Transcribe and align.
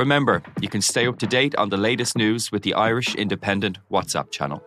Remember, 0.00 0.42
you 0.62 0.68
can 0.70 0.80
stay 0.80 1.06
up 1.06 1.18
to 1.18 1.26
date 1.26 1.54
on 1.56 1.68
the 1.68 1.76
latest 1.76 2.16
news 2.16 2.50
with 2.50 2.62
the 2.62 2.72
Irish 2.72 3.14
Independent 3.16 3.76
WhatsApp 3.92 4.30
channel. 4.30 4.62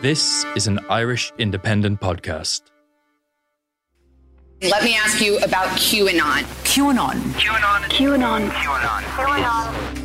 This 0.00 0.44
is 0.54 0.68
an 0.68 0.78
Irish 0.88 1.32
Independent 1.38 2.00
podcast. 2.00 2.62
Let 4.62 4.84
me 4.84 4.94
ask 4.94 5.20
you 5.20 5.38
about 5.38 5.70
QAnon. 5.70 6.44
QAnon. 6.62 7.18
QAnon. 7.34 7.80
QAnon. 7.90 8.48
QAnon. 8.48 9.02
QAnon. 9.18 10.02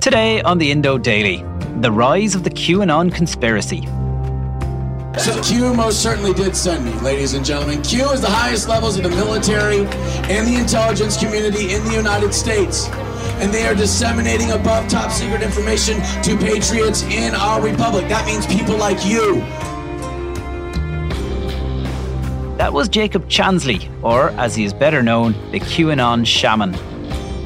Today 0.00 0.42
on 0.42 0.58
the 0.58 0.70
Indo 0.70 0.96
Daily, 0.98 1.44
the 1.82 1.90
rise 1.90 2.36
of 2.36 2.44
the 2.44 2.50
QAnon 2.50 3.12
conspiracy. 3.12 3.88
So 5.18 5.42
Q 5.42 5.74
most 5.74 6.00
certainly 6.00 6.32
did 6.32 6.56
send 6.56 6.84
me, 6.84 6.92
ladies 7.00 7.34
and 7.34 7.44
gentlemen. 7.44 7.82
Q 7.82 8.08
is 8.12 8.20
the 8.20 8.30
highest 8.30 8.68
levels 8.68 8.96
of 8.96 9.02
the 9.02 9.10
military 9.10 9.80
and 10.30 10.46
the 10.46 10.54
intelligence 10.58 11.16
community 11.16 11.74
in 11.74 11.84
the 11.84 11.92
United 11.92 12.32
States. 12.32 12.86
And 13.42 13.52
they 13.52 13.66
are 13.66 13.74
disseminating 13.74 14.52
above 14.52 14.88
top 14.88 15.10
secret 15.10 15.42
information 15.42 16.00
to 16.22 16.36
patriots 16.38 17.02
in 17.02 17.34
our 17.34 17.60
republic. 17.60 18.08
That 18.08 18.24
means 18.26 18.46
people 18.46 18.76
like 18.76 19.04
you. 19.04 19.40
That 22.58 22.72
was 22.72 22.88
Jacob 22.88 23.28
Chansley, 23.28 23.90
or 24.04 24.30
as 24.30 24.54
he 24.54 24.64
is 24.64 24.72
better 24.72 25.02
known, 25.02 25.32
the 25.50 25.58
QAnon 25.58 26.24
shaman. 26.24 26.74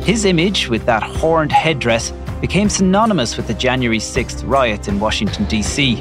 His 0.03 0.27
image 0.27 0.69
with 0.69 0.85
that 0.85 1.03
horned 1.03 1.53
headdress 1.53 2.13
became 2.41 2.69
synonymous 2.69 3.37
with 3.37 3.47
the 3.47 3.55
January 3.55 3.99
6th 3.99 4.43
riots 4.47 4.89
in 4.89 5.01
Washington, 5.01 5.45
D.C. 5.47 5.97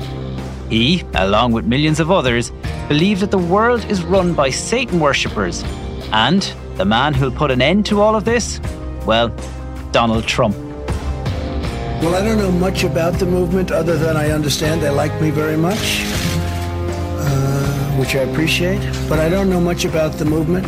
He, 0.70 1.04
along 1.14 1.54
with 1.54 1.66
millions 1.66 2.00
of 2.00 2.12
others, 2.12 2.52
believed 2.88 3.22
that 3.22 3.32
the 3.32 3.38
world 3.38 3.86
is 3.86 4.04
run 4.04 4.34
by 4.34 4.50
Satan 4.50 5.00
worshippers. 5.00 5.64
And 6.12 6.42
the 6.76 6.86
man 6.86 7.14
who'll 7.14 7.32
put 7.32 7.52
an 7.52 7.62
end 7.62 7.86
to 7.88 8.02
all 8.02 8.16
of 8.16 8.26
this? 8.26 8.60
Well, 9.06 9.30
Donald 9.92 10.26
Trump. 10.26 10.56
Well, 12.02 12.16
I 12.16 12.24
don't 12.24 12.38
know 12.38 12.52
much 12.52 12.84
about 12.84 13.14
the 13.14 13.26
movement 13.26 13.72
other 13.72 13.98
than 13.98 14.18
I 14.18 14.32
understand 14.32 14.82
they 14.82 14.90
like 14.90 15.20
me 15.22 15.30
very 15.30 15.58
much, 15.58 16.04
uh, 17.18 17.92
which 17.98 18.16
I 18.16 18.20
appreciate. 18.20 18.82
But 19.08 19.20
I 19.20 19.30
don't 19.30 19.50
know 19.50 19.62
much 19.62 19.86
about 19.86 20.14
the 20.14 20.26
movement. 20.26 20.68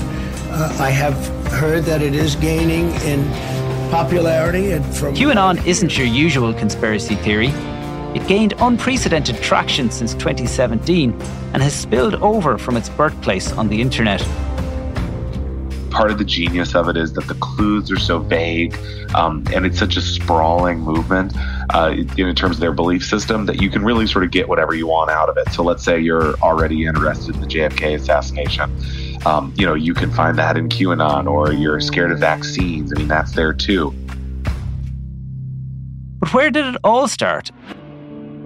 Uh, 0.50 0.76
I 0.80 0.90
have 0.90 1.18
heard 1.48 1.84
that 1.84 2.02
it 2.02 2.16
is 2.16 2.36
gaining 2.36 2.90
in 3.02 3.28
popularity 3.90 4.72
and 4.72 4.86
from 4.96 5.16
QAnon 5.16 5.66
isn't 5.66 5.98
your 5.98 6.08
usual 6.08 6.54
conspiracy 6.54 7.16
theory. 7.16 7.48
It 8.16 8.28
gained 8.28 8.54
unprecedented 8.60 9.38
traction 9.38 9.92
since 9.92 10.14
2017 10.14 11.12
and 11.54 11.62
has 11.62 11.74
spilled 11.74 12.16
over 12.16 12.58
from 12.58 12.76
its 12.76 12.90
birthplace 12.90 13.52
on 13.54 13.68
the 13.68 13.82
internet. 13.82 14.22
Part 15.92 16.12
of 16.12 16.18
the 16.18 16.26
genius 16.26 16.76
of 16.76 16.90
it 16.90 16.98
is 16.98 17.14
that 17.14 17.28
the 17.28 17.36
clues 17.36 17.92
are 17.92 18.00
so 18.00 18.20
vague 18.20 18.78
um, 19.16 19.44
and 19.54 19.66
it's 19.66 19.80
such 19.80 19.96
a 19.96 20.02
sprawling 20.02 20.80
movement 20.80 21.34
uh, 21.74 21.96
in 22.18 22.36
terms 22.36 22.58
of 22.58 22.60
their 22.60 22.74
belief 22.74 23.06
system 23.06 23.46
that 23.46 23.62
you 23.62 23.70
can 23.70 23.84
really 23.84 24.08
sort 24.08 24.24
of 24.24 24.32
get 24.32 24.48
whatever 24.50 24.74
you 24.74 24.88
want 24.88 25.10
out 25.10 25.30
of 25.30 25.38
it. 25.38 25.50
So 25.54 25.64
let's 25.64 25.84
say 25.84 26.00
you're 26.00 26.34
already 26.40 26.86
interested 26.86 27.36
in 27.36 27.42
the 27.42 27.48
JFK 27.48 27.96
assassination. 27.96 28.72
Um, 29.26 29.54
you 29.58 29.66
know, 29.66 29.74
you 29.74 29.94
can 29.94 30.12
find 30.12 30.38
that 30.38 30.58
in 30.58 30.70
QAnon, 30.70 31.28
or 31.28 31.52
you're 31.52 31.80
scared 31.80 32.12
of 32.12 32.20
vaccines. 32.20 32.94
I 32.94 33.00
mean, 33.00 33.08
that's 33.08 33.34
there 33.34 33.54
too. 33.54 33.94
But 36.20 36.34
where 36.34 36.52
did 36.52 36.66
it 36.66 36.78
all 36.84 37.08
start? 37.08 37.52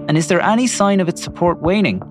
And 0.07 0.17
is 0.17 0.27
there 0.27 0.41
any 0.41 0.67
sign 0.67 0.99
of 0.99 1.07
its 1.07 1.23
support 1.23 1.61
waning? 1.61 2.01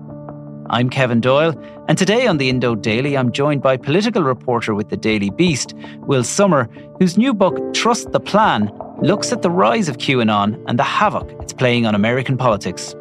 I'm 0.69 0.89
Kevin 0.89 1.19
Doyle, 1.19 1.53
and 1.89 1.97
today 1.97 2.27
on 2.27 2.37
the 2.37 2.49
Indo 2.49 2.75
Daily, 2.75 3.17
I'm 3.17 3.31
joined 3.33 3.61
by 3.61 3.75
political 3.75 4.23
reporter 4.23 4.73
with 4.73 4.89
the 4.89 4.95
Daily 4.95 5.29
Beast, 5.29 5.73
Will 5.97 6.23
Sommer, 6.23 6.69
whose 6.97 7.17
new 7.17 7.33
book, 7.33 7.73
Trust 7.73 8.13
the 8.13 8.21
Plan, 8.21 8.71
looks 9.01 9.33
at 9.33 9.41
the 9.41 9.49
rise 9.49 9.89
of 9.89 9.97
QAnon 9.97 10.63
and 10.67 10.79
the 10.79 10.83
havoc 10.83 11.29
it's 11.41 11.51
playing 11.51 11.85
on 11.85 11.93
American 11.93 12.37
politics. 12.37 12.95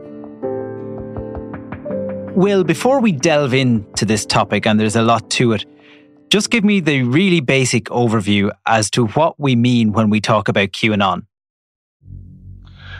Will, 2.41 2.65
before 2.65 3.03
we 3.03 3.13
delve 3.13 3.53
into 3.53 4.07
this 4.07 4.25
topic, 4.25 4.67
and 4.67 4.81
there's 4.81 4.97
a 4.97 5.03
lot 5.03 5.29
to 5.33 5.53
it, 5.53 5.67
just 6.31 6.49
give 6.49 6.65
me 6.65 6.81
the 6.81 7.03
really 7.03 7.41
basic 7.41 7.85
overview 7.91 8.51
as 8.65 8.89
to 8.93 9.09
what 9.09 9.39
we 9.39 9.55
mean 9.55 9.93
when 9.93 10.09
we 10.09 10.23
talk 10.23 10.49
about 10.49 10.69
QAnon. 10.71 11.27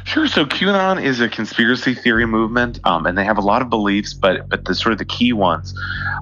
Sure. 0.05 0.29
So 0.29 0.45
QAnon 0.45 1.03
is 1.03 1.23
a 1.23 1.29
conspiracy 1.31 1.95
theory 1.95 2.27
movement, 2.27 2.81
um, 2.85 3.07
and 3.07 3.17
they 3.17 3.25
have 3.25 3.39
a 3.39 3.41
lot 3.41 3.63
of 3.63 3.71
beliefs, 3.71 4.13
but 4.13 4.47
but 4.51 4.67
the 4.67 4.75
sort 4.75 4.93
of 4.93 4.99
the 4.99 5.07
key 5.07 5.33
ones 5.33 5.73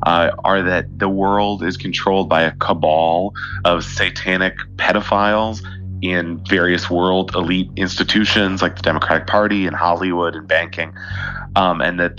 uh, 0.07 0.31
are 0.45 0.63
that 0.63 1.01
the 1.01 1.09
world 1.09 1.65
is 1.65 1.77
controlled 1.77 2.29
by 2.29 2.43
a 2.43 2.53
cabal 2.53 3.35
of 3.65 3.83
satanic 3.83 4.57
pedophiles 4.77 5.61
in 6.03 6.39
various 6.45 6.89
world 6.89 7.35
elite 7.35 7.71
institutions 7.75 8.63
like 8.63 8.77
the 8.77 8.83
Democratic 8.83 9.27
Party 9.27 9.67
and 9.67 9.75
Hollywood 9.75 10.37
and 10.37 10.47
banking, 10.47 10.95
um, 11.57 11.81
and 11.81 11.99
that 11.99 12.19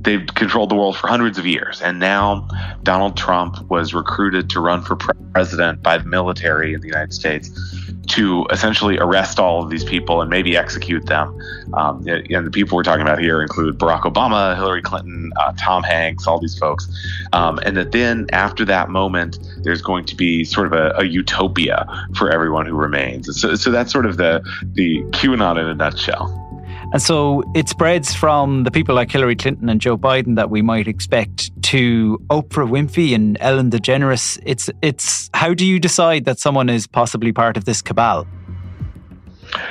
they've 0.00 0.26
controlled 0.34 0.70
the 0.70 0.74
world 0.74 0.96
for 0.96 1.08
hundreds 1.08 1.38
of 1.38 1.46
years. 1.46 1.80
And 1.82 1.98
now 1.98 2.48
Donald 2.82 3.16
Trump 3.16 3.68
was 3.70 3.94
recruited 3.94 4.50
to 4.50 4.60
run 4.60 4.82
for 4.82 4.96
president 4.96 5.82
by 5.82 5.98
the 5.98 6.04
military 6.04 6.74
in 6.74 6.80
the 6.80 6.88
United 6.88 7.12
States 7.12 7.50
to 8.08 8.46
essentially 8.50 8.98
arrest 8.98 9.38
all 9.38 9.62
of 9.62 9.70
these 9.70 9.84
people 9.84 10.20
and 10.20 10.28
maybe 10.28 10.56
execute 10.56 11.06
them. 11.06 11.38
Um, 11.74 12.04
and 12.08 12.46
the 12.46 12.50
people 12.50 12.76
we're 12.76 12.82
talking 12.82 13.02
about 13.02 13.20
here 13.20 13.40
include 13.40 13.78
Barack 13.78 14.02
Obama, 14.02 14.56
Hillary 14.56 14.82
Clinton, 14.82 15.32
uh, 15.36 15.52
Tom 15.56 15.84
Hanks, 15.84 16.26
all 16.26 16.40
these 16.40 16.58
folks. 16.58 16.88
Um, 17.32 17.60
and 17.64 17.76
that 17.76 17.92
then 17.92 18.26
after 18.32 18.64
that 18.64 18.90
moment, 18.90 19.38
there's 19.62 19.82
going 19.82 20.04
to 20.06 20.16
be 20.16 20.44
sort 20.44 20.66
of 20.66 20.72
a, 20.72 20.92
a 20.96 21.04
utopia 21.04 21.86
for 22.16 22.30
everyone 22.30 22.66
who 22.66 22.74
remains. 22.74 23.40
So, 23.40 23.54
so 23.54 23.70
that's 23.70 23.92
sort 23.92 24.06
of 24.06 24.16
the 24.16 24.42
the 24.72 25.02
QAnon 25.10 25.60
in 25.60 25.66
a 25.66 25.74
nutshell. 25.74 26.49
And 26.92 27.00
so 27.00 27.44
it 27.54 27.68
spreads 27.68 28.14
from 28.14 28.64
the 28.64 28.70
people 28.70 28.96
like 28.96 29.12
Hillary 29.12 29.36
Clinton 29.36 29.68
and 29.68 29.80
Joe 29.80 29.96
Biden 29.96 30.34
that 30.34 30.50
we 30.50 30.60
might 30.60 30.88
expect 30.88 31.50
to 31.62 32.18
Oprah 32.30 32.68
Winfrey 32.68 33.14
and 33.14 33.36
Ellen 33.40 33.70
DeGeneres. 33.70 34.40
It's 34.44 34.68
it's 34.82 35.30
how 35.32 35.54
do 35.54 35.64
you 35.64 35.78
decide 35.78 36.24
that 36.24 36.40
someone 36.40 36.68
is 36.68 36.88
possibly 36.88 37.32
part 37.32 37.56
of 37.56 37.64
this 37.64 37.80
cabal? 37.80 38.26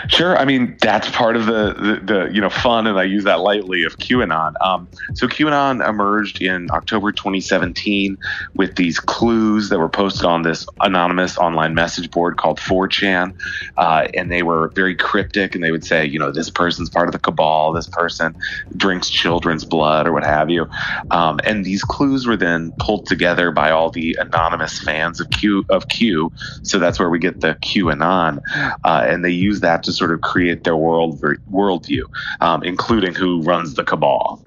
Sure. 0.08 0.38
I 0.38 0.46
mean, 0.46 0.78
that's 0.82 1.10
part 1.12 1.36
of 1.36 1.46
the, 1.46 1.74
the, 1.74 2.14
the, 2.14 2.34
you 2.34 2.42
know, 2.42 2.50
fun, 2.50 2.88
and 2.88 2.98
I 3.00 3.04
use 3.04 3.24
that 3.26 3.40
lightly, 3.40 3.84
of 3.84 3.98
QAnon. 3.98 4.54
Um, 4.62 4.88
so 5.14 5.28
QAnon 5.28 5.88
emerged 5.88 6.42
in 6.42 6.70
October 6.72 7.12
2017 7.12 8.18
with 8.56 8.76
these 8.76 9.00
clues 9.00 9.70
that 9.70 9.80
were 9.80 9.90
posted 9.90 10.26
on 10.26 10.42
this 10.42 10.66
anonymous 10.82 11.38
online 11.38 11.74
message 11.74 12.12
board 12.12 12.38
called 12.38 12.60
4chan. 12.60 13.34
Uh, 13.78 14.08
and 14.14 14.32
they 14.32 14.44
were 14.44 14.72
very 14.76 14.96
cryptic, 14.96 15.56
and 15.56 15.64
they 15.64 15.72
would 15.72 15.86
say, 15.86 16.06
you 16.06 16.20
know, 16.20 16.32
this 16.32 16.50
person's 16.50 16.90
part 16.90 17.08
of 17.08 17.14
the 17.14 17.20
cabal, 17.20 17.72
this 17.72 17.88
person 17.88 18.36
drinks 18.76 19.10
children's 19.10 19.66
blood, 19.66 20.08
or 20.08 20.12
what 20.12 20.24
have 20.24 20.50
you. 20.50 20.68
Um, 21.12 21.40
and 21.44 21.64
these 21.64 21.84
clues 21.84 22.26
were 22.28 22.38
then 22.38 22.74
pulled 22.80 23.06
together 23.06 23.52
by 23.52 23.72
all 23.72 23.92
the 23.92 24.18
anonymous 24.20 24.80
fans 24.80 25.20
of 25.20 25.30
Q, 25.30 25.66
of 25.70 25.88
Q. 25.88 26.32
So 26.64 26.80
that's 26.80 27.00
where 27.00 27.10
we 27.10 27.20
get 27.20 27.42
the 27.42 27.56
QAnon. 27.62 28.40
Uh, 28.84 29.06
and 29.08 29.24
they 29.24 29.30
use 29.30 29.62
that 29.62 29.69
that 29.70 29.84
to 29.84 29.94
sort 29.94 30.12
of 30.12 30.22
create 30.22 30.64
their 30.64 30.76
world 30.76 31.22
worldview, 31.52 32.04
um, 32.42 32.64
including 32.64 33.14
who 33.14 33.42
runs 33.44 33.76
the 33.76 33.84
cabal. 33.84 34.42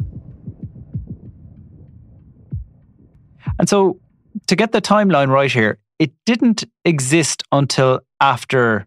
And 3.58 3.68
so, 3.68 4.00
to 4.48 4.56
get 4.56 4.72
the 4.72 4.82
timeline 4.82 5.28
right 5.28 5.52
here, 5.52 5.78
it 5.98 6.10
didn't 6.26 6.64
exist 6.84 7.44
until 7.52 8.00
after 8.20 8.86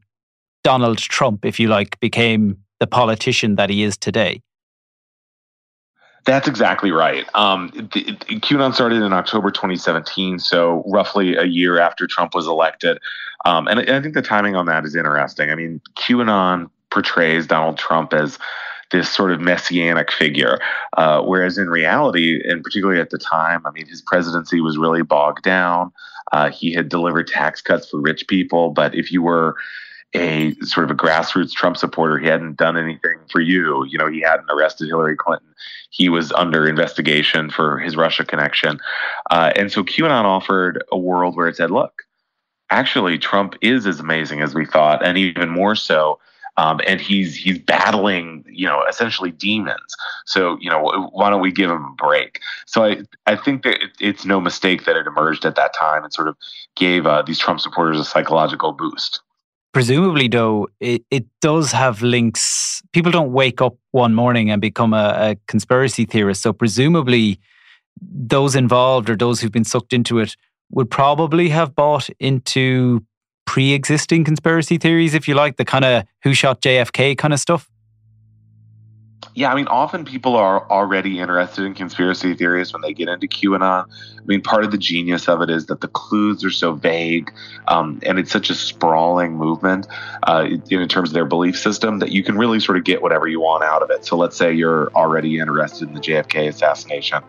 Donald 0.63 0.97
Trump, 0.97 1.45
if 1.45 1.59
you 1.59 1.67
like, 1.69 1.97
became 2.01 2.57
the 2.79 2.88
politician 2.88 3.55
that 3.55 3.69
he 3.69 3.83
is 3.83 3.97
today. 3.97 4.41
That's 6.25 6.48
exactly 6.48 6.92
right. 6.92 7.27
Um, 7.36 7.72
the, 7.94 8.04
the, 8.04 8.39
QAnon 8.39 8.74
started 8.74 9.04
in 9.04 9.13
October 9.13 9.51
2017, 9.51 10.39
so 10.39 10.83
roughly 10.88 11.36
a 11.36 11.44
year 11.44 11.80
after 11.80 12.07
Trump 12.07 12.33
was 12.33 12.48
elected. 12.48 13.00
Um, 13.45 13.68
and 13.68 13.80
I 13.80 14.01
think 14.01 14.16
the 14.16 14.24
timing 14.24 14.56
on 14.56 14.66
that 14.66 14.86
is 14.86 14.95
interesting. 14.95 15.51
I 15.51 15.56
mean, 15.56 15.81
QAnon 15.95 16.69
portrays 16.89 17.45
Donald 17.45 17.77
Trump 17.77 18.12
as 18.12 18.39
this 18.92 19.10
sort 19.10 19.31
of 19.31 19.39
messianic 19.39 20.12
figure, 20.12 20.60
uh, 20.98 21.22
whereas 21.22 21.57
in 21.57 21.69
reality, 21.69 22.42
and 22.44 22.63
particularly 22.63 23.00
at 23.00 23.12
the 23.12 23.18
time, 23.19 23.62
I 23.66 23.72
mean, 23.72 23.88
his 23.88 24.01
presidency 24.01 24.62
was 24.62 24.77
really 24.77 25.04
bogged 25.04 25.44
down. 25.44 25.92
Uh, 26.31 26.50
he 26.50 26.74
had 26.74 26.89
delivered 26.89 27.27
tax 27.27 27.62
cuts 27.62 27.89
for 27.89 28.00
rich 28.00 28.27
people, 28.27 28.72
but 28.72 28.95
if 28.95 29.12
you 29.12 29.22
were 29.22 29.56
a 30.13 30.53
sort 30.61 30.85
of 30.85 30.91
a 30.91 30.95
grassroots 30.95 31.51
Trump 31.51 31.77
supporter. 31.77 32.17
He 32.17 32.27
hadn't 32.27 32.57
done 32.57 32.77
anything 32.77 33.19
for 33.29 33.41
you. 33.41 33.85
You 33.85 33.97
know, 33.97 34.07
he 34.07 34.21
hadn't 34.21 34.49
arrested 34.49 34.87
Hillary 34.87 35.17
Clinton. 35.17 35.53
He 35.89 36.09
was 36.09 36.31
under 36.33 36.67
investigation 36.67 37.49
for 37.49 37.79
his 37.79 37.95
Russia 37.95 38.25
connection. 38.25 38.79
Uh, 39.29 39.51
and 39.55 39.71
so 39.71 39.83
QAnon 39.83 40.23
offered 40.23 40.83
a 40.91 40.97
world 40.97 41.35
where 41.35 41.47
it 41.47 41.57
said, 41.57 41.71
look, 41.71 42.03
actually, 42.69 43.17
Trump 43.17 43.55
is 43.61 43.85
as 43.85 43.99
amazing 43.99 44.41
as 44.41 44.53
we 44.53 44.65
thought, 44.65 45.05
and 45.05 45.17
even 45.17 45.49
more 45.49 45.75
so. 45.75 46.19
Um, 46.57 46.79
and 46.87 47.01
he's 47.01 47.35
he's 47.35 47.59
battling, 47.59 48.45
you 48.47 48.65
know, 48.65 48.85
essentially 48.89 49.31
demons. 49.31 49.95
So, 50.25 50.57
you 50.61 50.69
know, 50.69 51.09
why 51.11 51.29
don't 51.29 51.41
we 51.41 51.51
give 51.51 51.69
him 51.69 51.83
a 51.83 51.95
break? 51.97 52.39
So, 52.65 52.85
I 52.85 53.01
I 53.25 53.35
think 53.35 53.63
that 53.63 53.83
it, 53.83 53.91
it's 53.99 54.23
no 54.23 54.39
mistake 54.39 54.85
that 54.85 54.95
it 54.95 55.05
emerged 55.05 55.43
at 55.43 55.55
that 55.55 55.73
time 55.73 56.05
and 56.05 56.13
sort 56.13 56.29
of 56.29 56.37
gave 56.77 57.05
uh, 57.05 57.23
these 57.23 57.39
Trump 57.39 57.59
supporters 57.59 57.99
a 57.99 58.05
psychological 58.05 58.71
boost 58.71 59.19
presumably 59.75 60.30
though 60.30 60.69
it, 60.80 61.04
it 61.12 61.25
does 61.42 61.74
have 61.74 62.01
links. 62.01 62.81
People 62.94 63.12
don't 63.12 63.33
wake 63.33 63.62
up 63.62 63.75
one 63.92 64.16
morning 64.16 64.50
and 64.50 64.62
become 64.62 64.94
a, 64.94 65.31
a, 65.31 65.36
conspiracy 65.48 66.06
theorist. 66.06 66.44
So 66.44 66.54
presumably 66.54 67.42
those 68.01 68.56
involved 68.56 69.10
or 69.10 69.18
those 69.18 69.42
who've 69.42 69.51
been 69.51 69.66
sucked 69.66 69.92
into 69.92 70.19
it 70.19 70.38
would 70.72 70.89
probably 70.89 71.50
have 71.50 71.75
bought 71.75 72.10
into 72.22 73.04
pre-existing 73.45 74.24
conspiracy 74.24 74.77
theories 74.77 75.13
if 75.13 75.27
you 75.27 75.36
like 75.36 75.57
the 75.57 75.66
kind 75.66 75.83
of 75.86 76.04
who 76.24 76.33
shot 76.33 76.62
jfk 76.62 77.16
kind 77.16 77.31
of 77.31 77.39
stuff 77.39 77.69
yeah, 79.35 79.51
I 79.51 79.55
mean, 79.55 79.67
often 79.67 80.05
people 80.05 80.37
are 80.37 80.67
already 80.71 81.19
interested 81.19 81.65
in 81.65 81.73
conspiracy 81.73 82.33
theories 82.35 82.71
when 82.71 82.81
they 82.81 82.93
get 82.93 83.09
into 83.09 83.27
QAnon. 83.27 83.85
I 83.85 84.25
mean, 84.25 84.41
part 84.41 84.63
of 84.63 84.71
the 84.71 84.77
genius 84.77 85.27
of 85.27 85.41
it 85.41 85.49
is 85.49 85.65
that 85.65 85.81
the 85.81 85.89
clues 85.89 86.45
are 86.45 86.49
so 86.49 86.71
vague, 86.71 87.33
um, 87.67 87.99
and 88.03 88.17
it's 88.17 88.31
such 88.31 88.49
a 88.49 88.55
sprawling 88.55 89.35
movement 89.35 89.87
uh, 90.23 90.45
in, 90.47 90.63
in 90.81 90.87
terms 90.87 91.09
of 91.09 91.13
their 91.13 91.25
belief 91.25 91.59
system 91.59 91.99
that 91.99 92.13
you 92.13 92.23
can 92.23 92.37
really 92.37 92.61
sort 92.61 92.77
of 92.77 92.85
get 92.85 93.01
whatever 93.01 93.27
you 93.27 93.41
want 93.41 93.61
out 93.65 93.83
of 93.83 93.89
it. 93.91 94.05
So, 94.05 94.15
let's 94.15 94.37
say 94.37 94.53
you're 94.53 94.89
already 94.93 95.38
interested 95.38 95.89
in 95.89 95.93
the 95.93 96.01
JFK 96.01 96.47
assassination, 96.47 97.21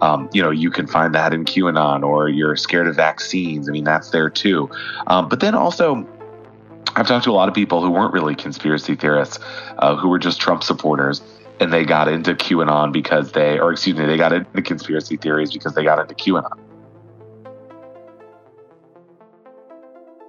um, 0.00 0.30
you 0.32 0.40
know, 0.40 0.50
you 0.50 0.70
can 0.70 0.86
find 0.86 1.12
that 1.16 1.34
in 1.34 1.44
QAnon, 1.44 2.04
or 2.04 2.28
you're 2.28 2.54
scared 2.54 2.86
of 2.86 2.94
vaccines. 2.94 3.68
I 3.68 3.72
mean, 3.72 3.84
that's 3.84 4.10
there 4.10 4.30
too. 4.30 4.70
Um, 5.08 5.28
but 5.28 5.40
then 5.40 5.56
also, 5.56 6.06
I've 6.94 7.08
talked 7.08 7.24
to 7.24 7.30
a 7.30 7.32
lot 7.32 7.48
of 7.48 7.54
people 7.54 7.82
who 7.82 7.90
weren't 7.90 8.12
really 8.12 8.36
conspiracy 8.36 8.94
theorists, 8.94 9.40
uh, 9.78 9.96
who 9.96 10.08
were 10.08 10.20
just 10.20 10.40
Trump 10.40 10.62
supporters 10.62 11.20
and 11.60 11.72
they 11.72 11.84
got 11.84 12.08
into 12.08 12.34
QAnon 12.34 12.92
because 12.92 13.32
they, 13.32 13.58
or 13.58 13.72
excuse 13.72 13.96
me, 13.96 14.06
they 14.06 14.16
got 14.16 14.32
into 14.32 14.62
conspiracy 14.62 15.16
theories 15.16 15.52
because 15.52 15.74
they 15.74 15.84
got 15.84 15.98
into 15.98 16.14
QAnon. 16.14 16.58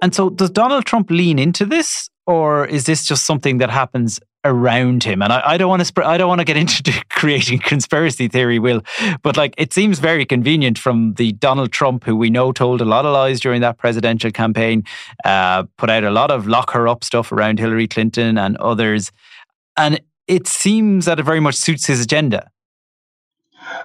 And 0.02 0.14
so, 0.14 0.30
does 0.30 0.50
Donald 0.50 0.86
Trump 0.86 1.10
lean 1.10 1.38
into 1.38 1.66
this, 1.66 2.08
or 2.26 2.66
is 2.66 2.84
this 2.84 3.04
just 3.04 3.26
something 3.26 3.58
that 3.58 3.68
happens 3.68 4.18
around 4.44 5.04
him? 5.04 5.20
And 5.20 5.30
I, 5.30 5.42
I 5.44 5.56
don't 5.58 5.68
want 5.68 5.80
to, 5.80 5.84
sp- 5.84 6.06
I 6.06 6.16
don't 6.16 6.28
want 6.28 6.40
to 6.40 6.46
get 6.46 6.56
into 6.56 7.04
creating 7.10 7.58
conspiracy 7.58 8.26
theory, 8.26 8.58
Will, 8.58 8.82
but 9.22 9.36
like 9.36 9.54
it 9.58 9.74
seems 9.74 9.98
very 9.98 10.24
convenient 10.24 10.78
from 10.78 11.14
the 11.14 11.32
Donald 11.32 11.70
Trump, 11.70 12.04
who 12.04 12.16
we 12.16 12.30
know 12.30 12.50
told 12.50 12.80
a 12.80 12.86
lot 12.86 13.04
of 13.04 13.12
lies 13.12 13.40
during 13.40 13.60
that 13.60 13.76
presidential 13.76 14.30
campaign, 14.30 14.84
uh, 15.26 15.64
put 15.76 15.90
out 15.90 16.02
a 16.02 16.10
lot 16.10 16.30
of 16.30 16.46
lock 16.46 16.70
her 16.70 16.88
up 16.88 17.04
stuff 17.04 17.30
around 17.30 17.58
Hillary 17.58 17.86
Clinton 17.86 18.38
and 18.38 18.56
others, 18.56 19.12
and 19.76 20.00
it 20.30 20.46
seems 20.46 21.06
that 21.06 21.18
it 21.18 21.24
very 21.24 21.40
much 21.40 21.56
suits 21.56 21.86
his 21.86 22.00
agenda. 22.00 22.48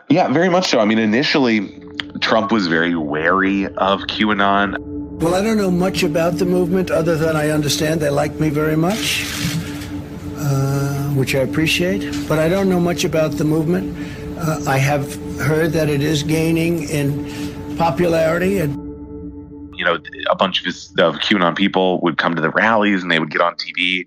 Yeah, 0.10 0.28
very 0.28 0.48
much 0.48 0.70
so. 0.70 0.80
I 0.80 0.86
mean, 0.86 1.00
initially, 1.00 1.82
Trump 2.22 2.52
was 2.52 2.68
very 2.68 2.96
wary 2.96 3.66
of 3.66 4.02
QAnon. 4.02 4.78
Well, 5.22 5.34
I 5.34 5.42
don't 5.42 5.58
know 5.58 5.72
much 5.72 6.04
about 6.04 6.34
the 6.34 6.46
movement 6.46 6.92
other 6.92 7.18
than 7.18 7.36
I 7.36 7.50
understand 7.50 8.00
they 8.00 8.12
like 8.12 8.40
me 8.40 8.50
very 8.50 8.76
much, 8.76 9.26
uh, 10.38 11.10
which 11.20 11.34
I 11.34 11.40
appreciate. 11.40 12.28
But 12.28 12.38
I 12.38 12.48
don't 12.48 12.70
know 12.70 12.80
much 12.80 13.04
about 13.06 13.32
the 13.32 13.44
movement. 13.44 13.98
Uh, 14.38 14.60
I 14.68 14.78
have 14.78 15.16
heard 15.40 15.72
that 15.72 15.90
it 15.90 16.02
is 16.02 16.22
gaining 16.22 16.84
in 16.90 17.76
popularity 17.76 18.60
and 18.60 18.76
you 19.76 19.84
know, 19.84 19.98
a 20.30 20.36
bunch 20.36 20.60
of 20.60 20.66
his 20.66 20.90
of 21.00 21.16
QAnon 21.16 21.56
people 21.56 22.00
would 22.02 22.18
come 22.18 22.36
to 22.36 22.42
the 22.42 22.52
rallies 22.52 23.02
and 23.02 23.12
they 23.12 23.20
would 23.20 23.32
get 23.32 23.42
on 23.42 23.56
TV 23.56 24.06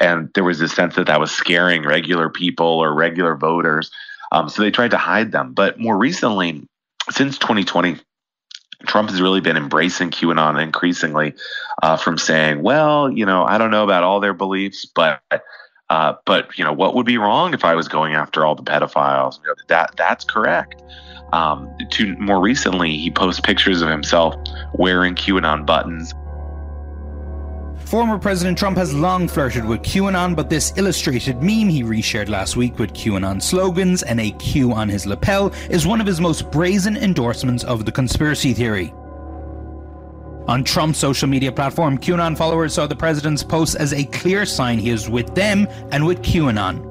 and 0.00 0.30
there 0.34 0.44
was 0.44 0.58
this 0.58 0.72
sense 0.72 0.96
that 0.96 1.06
that 1.06 1.20
was 1.20 1.30
scaring 1.30 1.84
regular 1.84 2.28
people 2.30 2.66
or 2.66 2.94
regular 2.94 3.36
voters. 3.36 3.90
Um, 4.32 4.48
so 4.48 4.62
they 4.62 4.70
tried 4.70 4.92
to 4.92 4.96
hide 4.96 5.32
them. 5.32 5.52
But 5.52 5.78
more 5.78 5.96
recently, 5.96 6.66
since 7.10 7.38
2020, 7.38 7.98
Trump 8.86 9.10
has 9.10 9.20
really 9.20 9.40
been 9.40 9.58
embracing 9.58 10.10
QAnon 10.10 10.60
increasingly 10.62 11.34
uh, 11.82 11.96
from 11.96 12.16
saying, 12.16 12.62
well, 12.62 13.10
you 13.10 13.26
know, 13.26 13.44
I 13.44 13.58
don't 13.58 13.70
know 13.70 13.84
about 13.84 14.02
all 14.02 14.20
their 14.20 14.32
beliefs, 14.32 14.86
but 14.86 15.20
uh, 15.90 16.14
but 16.24 16.56
you 16.56 16.64
know, 16.64 16.72
what 16.72 16.94
would 16.94 17.04
be 17.04 17.18
wrong 17.18 17.52
if 17.52 17.64
I 17.64 17.74
was 17.74 17.88
going 17.88 18.14
after 18.14 18.46
all 18.46 18.54
the 18.54 18.62
pedophiles? 18.62 19.38
You 19.42 19.48
know, 19.48 19.54
that 19.68 19.94
that's 19.96 20.24
correct. 20.24 20.82
Um, 21.32 21.70
to 21.90 22.16
more 22.16 22.40
recently, 22.40 22.96
he 22.96 23.10
posts 23.10 23.40
pictures 23.40 23.82
of 23.82 23.88
himself 23.88 24.34
wearing 24.74 25.14
QAnon 25.14 25.66
buttons 25.66 26.14
Former 27.90 28.20
President 28.20 28.56
Trump 28.56 28.76
has 28.78 28.94
long 28.94 29.26
flirted 29.26 29.64
with 29.64 29.82
QAnon, 29.82 30.36
but 30.36 30.48
this 30.48 30.72
illustrated 30.76 31.42
meme 31.42 31.68
he 31.68 31.82
reshared 31.82 32.28
last 32.28 32.54
week 32.54 32.78
with 32.78 32.92
QAnon 32.92 33.42
slogans 33.42 34.04
and 34.04 34.20
a 34.20 34.30
Q 34.30 34.72
on 34.72 34.88
his 34.88 35.06
lapel 35.06 35.52
is 35.68 35.88
one 35.88 36.00
of 36.00 36.06
his 36.06 36.20
most 36.20 36.52
brazen 36.52 36.96
endorsements 36.96 37.64
of 37.64 37.84
the 37.84 37.90
conspiracy 37.90 38.54
theory. 38.54 38.94
On 40.46 40.62
Trump's 40.62 41.00
social 41.00 41.26
media 41.26 41.50
platform, 41.50 41.98
QAnon 41.98 42.38
followers 42.38 42.74
saw 42.74 42.86
the 42.86 42.94
president's 42.94 43.42
post 43.42 43.74
as 43.74 43.92
a 43.92 44.04
clear 44.04 44.46
sign 44.46 44.78
he 44.78 44.90
is 44.90 45.10
with 45.10 45.34
them 45.34 45.66
and 45.90 46.06
with 46.06 46.22
QAnon. 46.22 46.86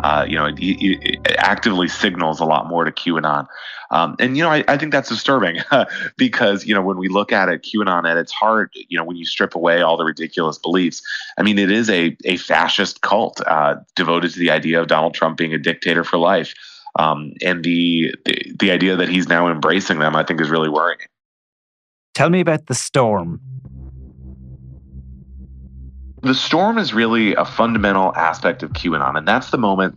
Uh, 0.00 0.26
you 0.28 0.36
know, 0.36 0.48
it, 0.48 0.58
it, 0.58 1.36
actively 1.38 1.88
signals 1.88 2.40
a 2.40 2.44
lot 2.44 2.68
more 2.68 2.84
to 2.84 2.92
QAnon. 2.92 3.48
Um, 3.90 4.16
and 4.18 4.36
you 4.36 4.42
know, 4.42 4.50
I, 4.50 4.64
I, 4.68 4.76
think 4.76 4.92
that's 4.92 5.08
disturbing 5.08 5.58
because 6.16 6.66
you 6.66 6.74
know 6.74 6.82
when 6.82 6.96
we 6.96 7.08
look 7.08 7.32
at 7.32 7.48
it, 7.48 7.62
QAnon 7.62 8.08
at 8.08 8.16
its 8.16 8.32
heart, 8.32 8.72
you 8.74 8.98
know, 8.98 9.04
when 9.04 9.16
you 9.16 9.24
strip 9.24 9.54
away 9.54 9.82
all 9.82 9.96
the 9.96 10.04
ridiculous 10.04 10.58
beliefs, 10.58 11.02
I 11.38 11.42
mean, 11.42 11.58
it 11.58 11.70
is 11.70 11.88
a 11.88 12.16
a 12.24 12.36
fascist 12.36 13.02
cult 13.02 13.40
uh, 13.46 13.76
devoted 13.94 14.32
to 14.32 14.38
the 14.38 14.50
idea 14.50 14.80
of 14.80 14.88
Donald 14.88 15.14
Trump 15.14 15.36
being 15.36 15.54
a 15.54 15.58
dictator 15.58 16.04
for 16.04 16.18
life, 16.18 16.54
um, 16.98 17.32
and 17.42 17.64
the, 17.64 18.14
the 18.24 18.52
the 18.58 18.70
idea 18.70 18.96
that 18.96 19.08
he's 19.08 19.28
now 19.28 19.48
embracing 19.48 19.98
them, 19.98 20.16
I 20.16 20.24
think, 20.24 20.40
is 20.40 20.50
really 20.50 20.68
worrying. 20.68 20.98
Tell 22.14 22.30
me 22.30 22.40
about 22.40 22.66
the 22.66 22.74
storm. 22.74 23.40
The 26.22 26.34
storm 26.34 26.78
is 26.78 26.92
really 26.92 27.34
a 27.34 27.44
fundamental 27.44 28.12
aspect 28.16 28.64
of 28.64 28.72
QAnon, 28.72 29.16
and 29.16 29.28
that's 29.28 29.50
the 29.50 29.58
moment 29.58 29.96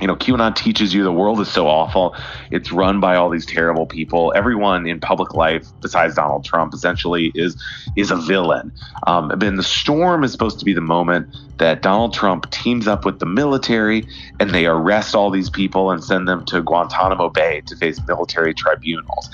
you 0.00 0.06
know, 0.06 0.16
QAnon 0.16 0.54
teaches 0.54 0.94
you 0.94 1.02
the 1.02 1.12
world 1.12 1.40
is 1.40 1.48
so 1.48 1.66
awful. 1.66 2.14
It's 2.50 2.72
run 2.72 3.00
by 3.00 3.16
all 3.16 3.30
these 3.30 3.46
terrible 3.46 3.86
people. 3.86 4.32
Everyone 4.34 4.86
in 4.86 5.00
public 5.00 5.34
life, 5.34 5.66
besides 5.80 6.14
Donald 6.14 6.44
Trump, 6.44 6.72
essentially 6.74 7.32
is 7.34 7.60
is 7.96 8.10
a 8.10 8.16
villain. 8.16 8.72
Um, 9.06 9.30
and 9.30 9.58
the 9.58 9.62
storm 9.62 10.24
is 10.24 10.32
supposed 10.32 10.58
to 10.60 10.64
be 10.64 10.72
the 10.72 10.80
moment 10.80 11.28
that 11.58 11.82
Donald 11.82 12.14
Trump 12.14 12.50
teams 12.50 12.88
up 12.88 13.04
with 13.04 13.18
the 13.18 13.26
military 13.26 14.06
and 14.40 14.50
they 14.50 14.66
arrest 14.66 15.14
all 15.14 15.30
these 15.30 15.50
people 15.50 15.90
and 15.90 16.02
send 16.02 16.26
them 16.26 16.44
to 16.46 16.62
Guantanamo 16.62 17.28
Bay 17.28 17.62
to 17.66 17.76
face 17.76 18.00
military 18.06 18.54
tribunals. 18.54 19.30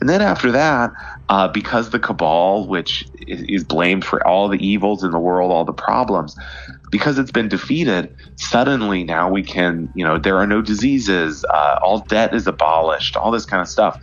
And 0.00 0.08
then 0.08 0.22
after 0.22 0.50
that, 0.52 0.90
uh, 1.28 1.48
because 1.48 1.90
the 1.90 1.98
cabal, 1.98 2.66
which 2.66 3.04
is 3.26 3.64
blamed 3.64 4.04
for 4.04 4.26
all 4.26 4.48
the 4.48 4.58
evils 4.58 5.04
in 5.04 5.10
the 5.10 5.18
world, 5.18 5.52
all 5.52 5.64
the 5.64 5.72
problems, 5.74 6.34
because 6.90 7.18
it's 7.18 7.30
been 7.30 7.48
defeated, 7.48 8.14
suddenly 8.36 9.04
now 9.04 9.30
we 9.30 9.42
can, 9.42 9.90
you 9.94 10.04
know, 10.04 10.18
there 10.18 10.38
are 10.38 10.46
no 10.46 10.62
diseases, 10.62 11.44
uh, 11.52 11.78
all 11.82 12.00
debt 12.08 12.34
is 12.34 12.46
abolished, 12.46 13.16
all 13.16 13.30
this 13.30 13.44
kind 13.44 13.60
of 13.60 13.68
stuff. 13.68 13.98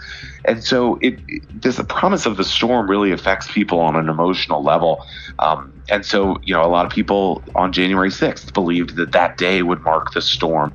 And 0.46 0.64
so 0.64 1.00
it, 1.02 1.20
it 1.28 1.44
this 1.52 1.82
promise 1.90 2.26
of 2.26 2.38
the 2.38 2.44
storm 2.44 2.90
really 2.90 3.12
affects 3.12 3.52
people 3.52 3.80
on 3.80 3.96
an 3.96 4.08
emotional 4.08 4.64
level. 4.64 5.04
Um, 5.40 5.74
and 5.90 6.06
so, 6.06 6.38
you 6.44 6.54
know, 6.54 6.64
a 6.64 6.70
lot 6.70 6.86
of 6.86 6.92
people 6.92 7.44
on 7.56 7.74
January 7.74 8.10
6th 8.10 8.54
believed 8.54 8.96
that 8.96 9.12
that 9.12 9.38
day 9.38 9.64
would 9.64 9.82
mark 9.84 10.14
the 10.14 10.22
storm. 10.22 10.72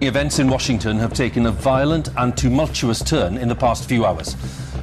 Events 0.00 0.40
in 0.40 0.48
Washington 0.48 0.98
have 0.98 1.12
taken 1.14 1.46
a 1.46 1.50
violent 1.52 2.08
and 2.16 2.36
tumultuous 2.36 3.02
turn 3.02 3.38
in 3.38 3.48
the 3.48 3.54
past 3.54 3.88
few 3.88 4.04
hours 4.04 4.36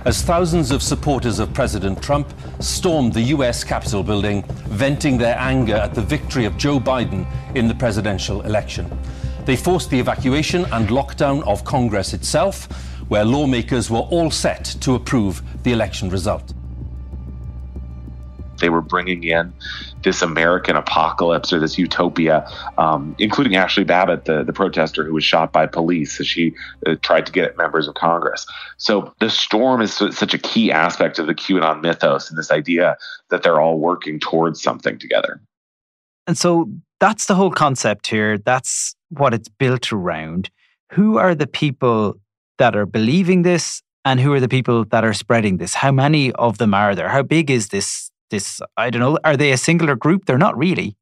as 0.05 0.21
thousands 0.21 0.71
of 0.71 0.81
supporters 0.81 1.37
of 1.37 1.53
President 1.53 2.01
Trump 2.01 2.33
stormed 2.59 3.13
the 3.13 3.21
US 3.21 3.63
Capitol 3.63 4.03
building, 4.03 4.43
venting 4.69 5.17
their 5.17 5.37
anger 5.37 5.75
at 5.75 5.93
the 5.93 6.01
victory 6.01 6.45
of 6.45 6.57
Joe 6.57 6.79
Biden 6.79 7.27
in 7.55 7.67
the 7.67 7.75
presidential 7.75 8.41
election. 8.41 8.89
They 9.45 9.55
forced 9.55 9.89
the 9.89 9.99
evacuation 9.99 10.65
and 10.71 10.89
lockdown 10.89 11.45
of 11.45 11.65
Congress 11.65 12.13
itself, 12.13 12.65
where 13.09 13.25
lawmakers 13.25 13.89
were 13.89 13.99
all 13.99 14.31
set 14.31 14.63
to 14.81 14.95
approve 14.95 15.43
the 15.63 15.73
election 15.73 16.09
result 16.09 16.53
they 18.61 18.69
were 18.69 18.81
bringing 18.81 19.23
in 19.23 19.51
this 20.03 20.21
American 20.21 20.75
apocalypse 20.75 21.53
or 21.53 21.59
this 21.59 21.77
utopia, 21.77 22.49
um, 22.77 23.15
including 23.19 23.55
Ashley 23.55 23.83
Babbitt, 23.83 24.25
the, 24.25 24.43
the 24.43 24.53
protester 24.53 25.03
who 25.03 25.13
was 25.13 25.23
shot 25.23 25.51
by 25.51 25.65
police 25.65 26.19
as 26.19 26.27
she 26.27 26.53
uh, 26.85 26.95
tried 27.01 27.25
to 27.25 27.31
get 27.31 27.45
at 27.45 27.57
members 27.57 27.87
of 27.87 27.95
Congress. 27.95 28.45
So 28.77 29.13
the 29.19 29.29
storm 29.29 29.81
is 29.81 29.93
such 29.93 30.33
a 30.33 30.37
key 30.37 30.71
aspect 30.71 31.19
of 31.19 31.27
the 31.27 31.35
QAnon 31.35 31.81
mythos 31.81 32.29
and 32.29 32.37
this 32.37 32.51
idea 32.51 32.97
that 33.29 33.43
they're 33.43 33.61
all 33.61 33.79
working 33.79 34.19
towards 34.19 34.61
something 34.61 34.97
together. 34.99 35.41
And 36.27 36.37
so 36.37 36.69
that's 36.99 37.25
the 37.25 37.35
whole 37.35 37.51
concept 37.51 38.07
here. 38.07 38.37
That's 38.37 38.95
what 39.09 39.33
it's 39.33 39.49
built 39.49 39.91
around. 39.91 40.49
Who 40.91 41.17
are 41.17 41.33
the 41.33 41.47
people 41.47 42.19
that 42.57 42.75
are 42.75 42.85
believing 42.85 43.41
this 43.41 43.81
and 44.05 44.19
who 44.19 44.33
are 44.33 44.39
the 44.39 44.47
people 44.47 44.85
that 44.85 45.03
are 45.03 45.13
spreading 45.13 45.57
this? 45.57 45.73
How 45.73 45.91
many 45.91 46.31
of 46.33 46.57
them 46.57 46.73
are 46.73 46.95
there? 46.95 47.09
How 47.09 47.23
big 47.23 47.49
is 47.49 47.69
this 47.69 48.10
this 48.31 48.61
i 48.77 48.89
don't 48.89 48.99
know 48.99 49.17
are 49.23 49.37
they 49.37 49.51
a 49.51 49.57
singular 49.57 49.95
group 49.95 50.25
they're 50.25 50.37
not 50.37 50.57
really 50.57 50.97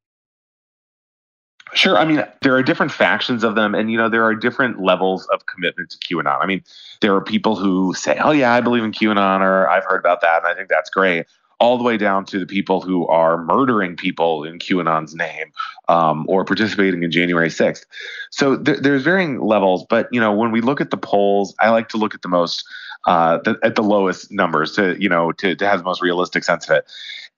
Sure. 1.74 2.00
I 2.00 2.05
mean, 2.05 2.24
there 2.41 2.55
are 2.55 2.63
different 2.63 2.91
factions 2.91 3.43
of 3.43 3.53
them, 3.53 3.75
and 3.75 3.91
you 3.91 3.98
know, 3.98 4.09
there 4.09 4.24
are 4.24 4.33
different 4.33 4.81
levels 4.81 5.27
of 5.27 5.45
commitment 5.45 5.91
to 5.91 5.98
QAnon. 6.00 6.41
I 6.41 6.48
mean, 6.48 6.63
there 7.01 7.13
are 7.13 7.21
people 7.21 7.55
who 7.55 7.93
say, 7.93 8.17
"Oh 8.24 8.31
yeah, 8.31 8.53
I 8.53 8.59
believe 8.62 8.83
in 8.83 8.91
QAnon," 8.91 9.41
or 9.41 9.69
"I've 9.69 9.83
heard 9.83 10.00
about 10.00 10.21
that, 10.21 10.39
and 10.39 10.48
I 10.48 10.55
think 10.55 10.69
that's 10.69 10.89
great," 10.89 11.27
all 11.59 11.77
the 11.77 11.83
way 11.83 11.98
down 11.98 12.25
to 12.25 12.39
the 12.39 12.45
people 12.45 12.81
who 12.81 13.05
are 13.07 13.38
murdering 13.43 13.95
people 13.95 14.43
in 14.43 14.59
QAnon's 14.59 15.13
name 15.13 15.51
um, 15.89 16.25
or 16.27 16.45
participating 16.45 17.03
in 17.03 17.12
January 17.12 17.50
6th. 17.50 17.86
So 18.31 18.57
th- 18.57 18.79
there's 18.79 19.03
varying 19.03 19.41
levels, 19.41 19.86
but 19.89 20.07
you 20.12 20.19
know, 20.19 20.33
when 20.33 20.51
we 20.51 20.62
look 20.62 20.81
at 20.81 20.89
the 20.89 20.98
polls, 20.98 21.53
I 21.59 21.69
like 21.69 21.89
to 21.89 21.98
look 21.98 22.15
at 22.15 22.21
the 22.21 22.29
most 22.29 22.63
uh, 23.05 23.39
the, 23.43 23.57
at 23.63 23.75
the 23.75 23.83
lowest 23.83 24.31
numbers 24.31 24.74
to 24.74 24.95
you 25.01 25.09
know 25.09 25.31
to, 25.33 25.55
to 25.55 25.67
have 25.67 25.79
the 25.79 25.86
most 25.86 26.01
realistic 26.01 26.43
sense 26.43 26.67
of 26.69 26.77
it. 26.77 26.86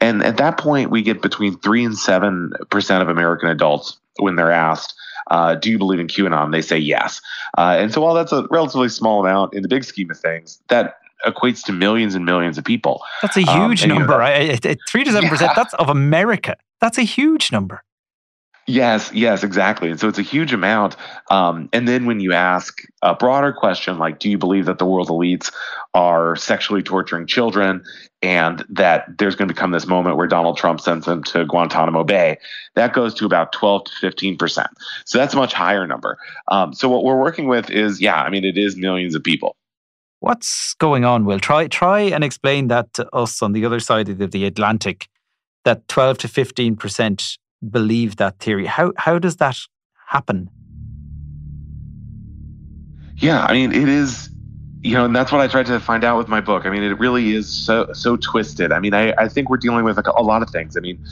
And 0.02 0.24
at 0.24 0.38
that 0.38 0.58
point, 0.58 0.90
we 0.90 1.02
get 1.02 1.22
between 1.22 1.58
three 1.60 1.86
and 1.86 1.98
seven 1.98 2.54
percent 2.70 3.02
of 3.04 3.10
American 3.10 3.50
adults 3.50 4.00
when 4.18 4.36
they're 4.36 4.52
asked, 4.52 4.94
uh, 5.30 5.56
"Do 5.56 5.70
you 5.70 5.78
believe 5.78 6.00
in 6.00 6.08
QAnon?" 6.08 6.52
They 6.52 6.62
say 6.62 6.78
yes. 6.78 7.22
Uh, 7.58 7.78
and 7.80 7.94
so, 7.94 8.02
while 8.02 8.16
that's 8.16 8.32
a 8.32 8.48
relatively 8.50 8.90
small 8.90 9.22
amount 9.22 9.54
in 9.54 9.62
the 9.62 9.70
big 9.70 9.84
scheme 9.84 10.10
of 10.10 10.20
things, 10.20 10.60
that 10.70 10.96
equates 11.26 11.64
to 11.66 11.72
millions 11.72 12.16
and 12.16 12.26
millions 12.26 12.58
of 12.58 12.64
people. 12.64 13.02
That's 13.22 13.38
a 13.38 13.44
um, 13.44 13.70
huge 13.70 13.84
um, 13.84 13.90
number. 13.90 14.14
You 14.42 14.58
know, 14.64 14.76
three 14.90 15.04
to 15.04 15.12
seven 15.12 15.30
percent. 15.30 15.54
That's 15.56 15.74
of 15.76 15.90
America. 15.90 16.58
That's 16.80 16.98
a 16.98 17.04
huge 17.04 17.52
number. 17.52 17.84
Yes, 18.68 19.12
yes, 19.12 19.44
exactly. 19.44 19.90
And 19.90 20.00
so 20.00 20.08
it's 20.08 20.20
a 20.20 20.24
huge 20.24 20.54
amount. 20.54 20.96
Um, 21.32 21.68
and 21.74 21.88
then 21.88 22.06
when 22.06 22.20
you 22.20 22.32
ask 22.32 22.82
a 23.02 23.16
broader 23.16 23.52
question 23.52 23.98
like, 23.98 24.20
do 24.20 24.30
you 24.30 24.38
believe 24.38 24.66
that 24.66 24.78
the 24.78 24.86
world 24.86 25.10
elites 25.10 25.52
are 25.94 26.36
sexually 26.36 26.84
torturing 26.84 27.26
children 27.26 27.84
and 28.22 28.64
that 28.70 29.18
there's 29.18 29.36
going 29.36 29.48
to 29.48 29.54
become 29.54 29.72
this 29.72 29.88
moment 29.88 30.16
where 30.16 30.28
Donald 30.28 30.58
Trump 30.58 30.80
sends 30.80 31.08
them 31.08 31.24
to 31.24 31.44
Guantanamo 31.46 32.04
Bay? 32.04 32.38
That 32.76 32.94
goes 32.94 33.16
to 33.16 33.26
about 33.26 33.52
12 33.52 33.86
to 33.86 33.92
15%. 34.08 34.68
So 35.06 35.18
that's 35.18 35.34
a 35.34 35.38
much 35.38 35.54
higher 35.54 35.88
number. 35.88 36.20
Um, 36.48 36.74
so 36.74 36.88
what 36.88 37.04
we're 37.04 37.20
working 37.20 37.48
with 37.48 37.72
is, 37.72 38.00
yeah, 38.00 38.22
I 38.22 38.30
mean, 38.30 38.46
it 38.46 38.58
is 38.60 38.78
millions 38.78 39.16
of 39.16 39.24
people. 39.24 39.56
What's 40.20 40.76
going 40.76 41.04
on, 41.04 41.26
Will? 41.26 41.40
Try, 41.40 41.68
try 41.68 42.02
and 42.02 42.24
explain 42.24 42.68
that 42.68 42.94
to 42.94 43.10
us 43.10 43.42
on 43.42 43.54
the 43.54 43.66
other 43.66 43.80
side 43.80 44.08
of 44.08 44.30
the 44.30 44.46
Atlantic, 44.46 45.08
that 45.66 45.88
12 45.88 46.20
to 46.20 46.28
15% 46.28 47.38
believe 47.70 48.18
that 48.18 48.40
theory. 48.40 48.66
How 48.66 48.94
how 48.98 49.20
does 49.20 49.38
that 49.38 49.58
happen? 50.08 50.50
Yeah, 53.18 53.46
I 53.46 53.54
mean, 53.54 53.72
it 53.72 53.88
is, 53.88 54.30
you 54.82 54.96
know, 54.96 55.06
and 55.06 55.16
that's 55.16 55.32
what 55.32 55.42
I 55.42 55.48
tried 55.48 55.68
to 55.68 55.80
find 55.80 56.04
out 56.04 56.18
with 56.18 56.28
my 56.28 56.42
book. 56.42 56.66
I 56.66 56.72
mean, 56.72 56.82
it 56.82 56.98
really 56.98 57.34
is 57.34 57.48
so 57.48 57.92
so 57.94 58.18
twisted. 58.18 58.72
I 58.72 58.80
mean, 58.80 58.94
I 58.94 59.14
I 59.18 59.28
think 59.28 59.50
we're 59.50 59.58
dealing 59.58 59.86
with 59.86 59.98
like 59.98 60.08
a 60.08 60.24
lot 60.24 60.42
of 60.42 60.50
things. 60.50 60.76
I 60.76 60.80
mean, 60.80 61.04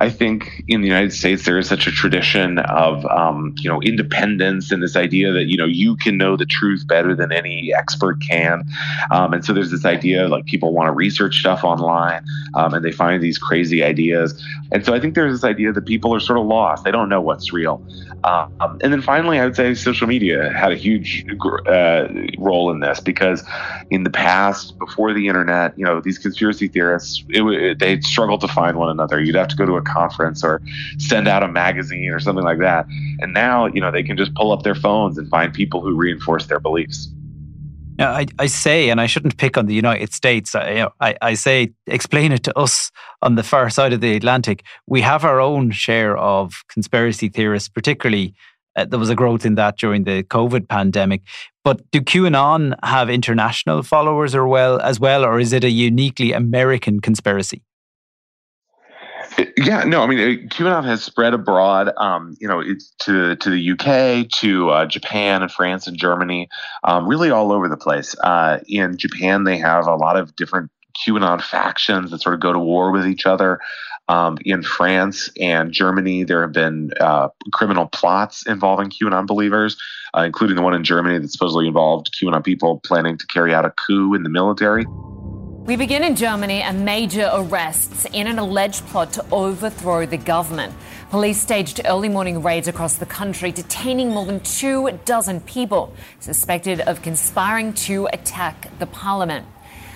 I 0.00 0.10
think 0.10 0.64
in 0.66 0.80
the 0.80 0.88
United 0.88 1.12
States 1.12 1.44
there 1.44 1.58
is 1.58 1.68
such 1.68 1.86
a 1.86 1.92
tradition 1.92 2.58
of 2.58 3.04
um, 3.06 3.54
you 3.58 3.70
know 3.70 3.80
independence 3.80 4.72
and 4.72 4.82
this 4.82 4.96
idea 4.96 5.32
that 5.32 5.44
you 5.44 5.56
know 5.56 5.66
you 5.66 5.96
can 5.96 6.18
know 6.18 6.36
the 6.36 6.46
truth 6.46 6.86
better 6.86 7.14
than 7.14 7.30
any 7.30 7.72
expert 7.72 8.20
can, 8.20 8.64
um, 9.10 9.32
and 9.32 9.44
so 9.44 9.52
there's 9.52 9.70
this 9.70 9.84
idea 9.84 10.26
like 10.26 10.46
people 10.46 10.72
want 10.72 10.88
to 10.88 10.92
research 10.92 11.38
stuff 11.38 11.62
online 11.62 12.24
um, 12.54 12.74
and 12.74 12.84
they 12.84 12.90
find 12.90 13.22
these 13.22 13.38
crazy 13.38 13.84
ideas, 13.84 14.42
and 14.72 14.84
so 14.84 14.94
I 14.94 15.00
think 15.00 15.14
there's 15.14 15.32
this 15.32 15.44
idea 15.44 15.72
that 15.72 15.86
people 15.86 16.12
are 16.14 16.20
sort 16.20 16.38
of 16.38 16.46
lost; 16.46 16.84
they 16.84 16.90
don't 16.90 17.08
know 17.08 17.20
what's 17.20 17.52
real. 17.52 17.80
Um, 18.24 18.78
and 18.82 18.92
then 18.92 19.02
finally, 19.02 19.38
I 19.38 19.44
would 19.44 19.54
say 19.54 19.74
social 19.74 20.06
media 20.06 20.50
had 20.52 20.72
a 20.72 20.76
huge 20.76 21.24
uh, 21.66 22.08
role 22.38 22.70
in 22.70 22.80
this 22.80 22.98
because 22.98 23.44
in 23.90 24.02
the 24.04 24.10
past, 24.10 24.78
before 24.78 25.12
the 25.12 25.28
internet, 25.28 25.78
you 25.78 25.84
know 25.84 26.00
these 26.00 26.18
conspiracy 26.18 26.66
theorists 26.66 27.22
it, 27.28 27.78
they 27.78 28.00
struggled 28.00 28.40
to 28.40 28.48
find 28.48 28.76
one 28.76 28.90
another. 28.90 29.22
You'd 29.22 29.36
have 29.36 29.48
to 29.48 29.56
go 29.56 29.66
to 29.66 29.76
a 29.76 29.83
conference 29.84 30.42
or 30.42 30.60
send 30.98 31.28
out 31.28 31.42
a 31.42 31.48
magazine 31.48 32.10
or 32.10 32.20
something 32.20 32.44
like 32.44 32.58
that. 32.58 32.86
And 33.20 33.32
now, 33.32 33.66
you 33.66 33.80
know, 33.80 33.90
they 33.90 34.02
can 34.02 34.16
just 34.16 34.34
pull 34.34 34.52
up 34.52 34.62
their 34.62 34.74
phones 34.74 35.18
and 35.18 35.28
find 35.28 35.52
people 35.52 35.80
who 35.80 35.94
reinforce 35.94 36.46
their 36.46 36.60
beliefs. 36.60 37.08
Now, 37.96 38.10
I, 38.10 38.26
I 38.40 38.46
say, 38.46 38.90
and 38.90 39.00
I 39.00 39.06
shouldn't 39.06 39.36
pick 39.36 39.56
on 39.56 39.66
the 39.66 39.74
United 39.74 40.12
States. 40.12 40.54
I, 40.54 40.70
you 40.70 40.76
know, 40.76 40.90
I, 41.00 41.16
I 41.22 41.34
say, 41.34 41.70
explain 41.86 42.32
it 42.32 42.42
to 42.44 42.58
us 42.58 42.90
on 43.22 43.36
the 43.36 43.44
far 43.44 43.70
side 43.70 43.92
of 43.92 44.00
the 44.00 44.16
Atlantic. 44.16 44.64
We 44.88 45.00
have 45.02 45.24
our 45.24 45.40
own 45.40 45.70
share 45.70 46.16
of 46.16 46.64
conspiracy 46.68 47.28
theorists, 47.28 47.68
particularly 47.68 48.34
uh, 48.76 48.84
there 48.84 48.98
was 48.98 49.10
a 49.10 49.14
growth 49.14 49.46
in 49.46 49.54
that 49.54 49.78
during 49.78 50.04
the 50.04 50.24
COVID 50.24 50.68
pandemic. 50.68 51.22
But 51.62 51.88
do 51.92 52.00
QAnon 52.00 52.74
have 52.82 53.08
international 53.08 53.82
followers 53.82 54.34
or 54.34 54.46
well 54.48 54.80
as 54.80 54.98
well, 54.98 55.24
or 55.24 55.38
is 55.38 55.52
it 55.52 55.64
a 55.64 55.70
uniquely 55.70 56.32
American 56.32 57.00
conspiracy? 57.00 57.62
Yeah, 59.56 59.84
no, 59.84 60.02
I 60.02 60.06
mean, 60.06 60.18
uh, 60.18 60.48
QAnon 60.48 60.84
has 60.84 61.02
spread 61.02 61.34
abroad, 61.34 61.92
um, 61.96 62.36
you 62.40 62.46
know, 62.46 62.62
to 63.00 63.36
to 63.36 63.50
the 63.50 63.70
UK, 63.72 64.28
to 64.40 64.70
uh, 64.70 64.86
Japan 64.86 65.42
and 65.42 65.50
France 65.50 65.86
and 65.86 65.96
Germany, 65.96 66.48
um, 66.84 67.08
really 67.08 67.30
all 67.30 67.52
over 67.52 67.68
the 67.68 67.76
place. 67.76 68.14
Uh, 68.22 68.58
in 68.68 68.96
Japan, 68.96 69.44
they 69.44 69.56
have 69.58 69.86
a 69.86 69.96
lot 69.96 70.16
of 70.16 70.36
different 70.36 70.70
QAnon 71.04 71.42
factions 71.42 72.10
that 72.10 72.20
sort 72.20 72.34
of 72.34 72.40
go 72.40 72.52
to 72.52 72.58
war 72.58 72.90
with 72.90 73.06
each 73.06 73.26
other. 73.26 73.60
Um, 74.06 74.36
in 74.44 74.62
France 74.62 75.30
and 75.40 75.72
Germany, 75.72 76.24
there 76.24 76.42
have 76.42 76.52
been 76.52 76.90
uh, 77.00 77.28
criminal 77.52 77.86
plots 77.86 78.46
involving 78.46 78.90
QAnon 78.90 79.26
believers, 79.26 79.76
uh, 80.16 80.22
including 80.22 80.56
the 80.56 80.62
one 80.62 80.74
in 80.74 80.84
Germany 80.84 81.18
that 81.18 81.30
supposedly 81.30 81.66
involved 81.66 82.14
QAnon 82.20 82.44
people 82.44 82.80
planning 82.80 83.16
to 83.16 83.26
carry 83.26 83.54
out 83.54 83.64
a 83.64 83.70
coup 83.70 84.14
in 84.14 84.22
the 84.22 84.28
military. 84.28 84.84
We 85.64 85.76
begin 85.76 86.04
in 86.04 86.14
Germany 86.14 86.60
and 86.60 86.84
major 86.84 87.30
arrests 87.32 88.04
in 88.12 88.26
an 88.26 88.38
alleged 88.38 88.84
plot 88.88 89.14
to 89.14 89.24
overthrow 89.32 90.04
the 90.04 90.18
government. 90.18 90.74
Police 91.08 91.40
staged 91.40 91.80
early 91.86 92.10
morning 92.10 92.42
raids 92.42 92.68
across 92.68 92.96
the 92.96 93.06
country, 93.06 93.50
detaining 93.50 94.10
more 94.10 94.26
than 94.26 94.40
two 94.40 94.90
dozen 95.06 95.40
people 95.40 95.94
suspected 96.20 96.82
of 96.82 97.00
conspiring 97.00 97.72
to 97.88 98.06
attack 98.12 98.78
the 98.78 98.84
parliament. 98.84 99.46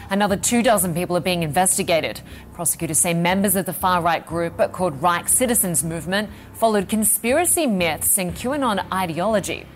Another 0.08 0.38
two 0.38 0.62
dozen 0.62 0.94
people 0.94 1.18
are 1.18 1.20
being 1.20 1.42
investigated. 1.42 2.22
Prosecutors 2.54 2.98
say 2.98 3.12
members 3.12 3.54
of 3.54 3.66
the 3.66 3.74
far 3.74 4.00
right 4.00 4.24
group 4.24 4.56
called 4.72 5.02
Reich 5.02 5.28
Citizens 5.28 5.84
Movement 5.84 6.30
followed 6.54 6.88
conspiracy 6.88 7.66
myths 7.66 8.16
and 8.16 8.34
QAnon 8.34 8.90
ideology. 8.90 9.66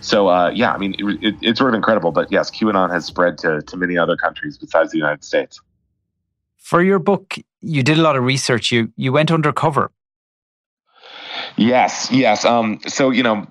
So 0.00 0.28
uh, 0.28 0.50
yeah, 0.50 0.72
I 0.72 0.78
mean, 0.78 0.94
it, 0.98 1.24
it, 1.24 1.34
it's 1.42 1.58
sort 1.58 1.70
of 1.70 1.74
incredible. 1.74 2.12
But 2.12 2.30
yes, 2.32 2.50
QAnon 2.50 2.90
has 2.90 3.04
spread 3.04 3.38
to 3.38 3.62
to 3.62 3.76
many 3.76 3.96
other 3.98 4.16
countries 4.16 4.58
besides 4.58 4.92
the 4.92 4.98
United 4.98 5.24
States. 5.24 5.60
For 6.58 6.82
your 6.82 6.98
book, 6.98 7.36
you 7.60 7.82
did 7.82 7.98
a 7.98 8.02
lot 8.02 8.16
of 8.16 8.24
research. 8.24 8.72
You 8.72 8.92
you 8.96 9.12
went 9.12 9.30
undercover. 9.30 9.90
Yes, 11.56 12.10
yes. 12.10 12.44
Um, 12.44 12.80
so 12.86 13.10
you 13.10 13.22
know, 13.22 13.46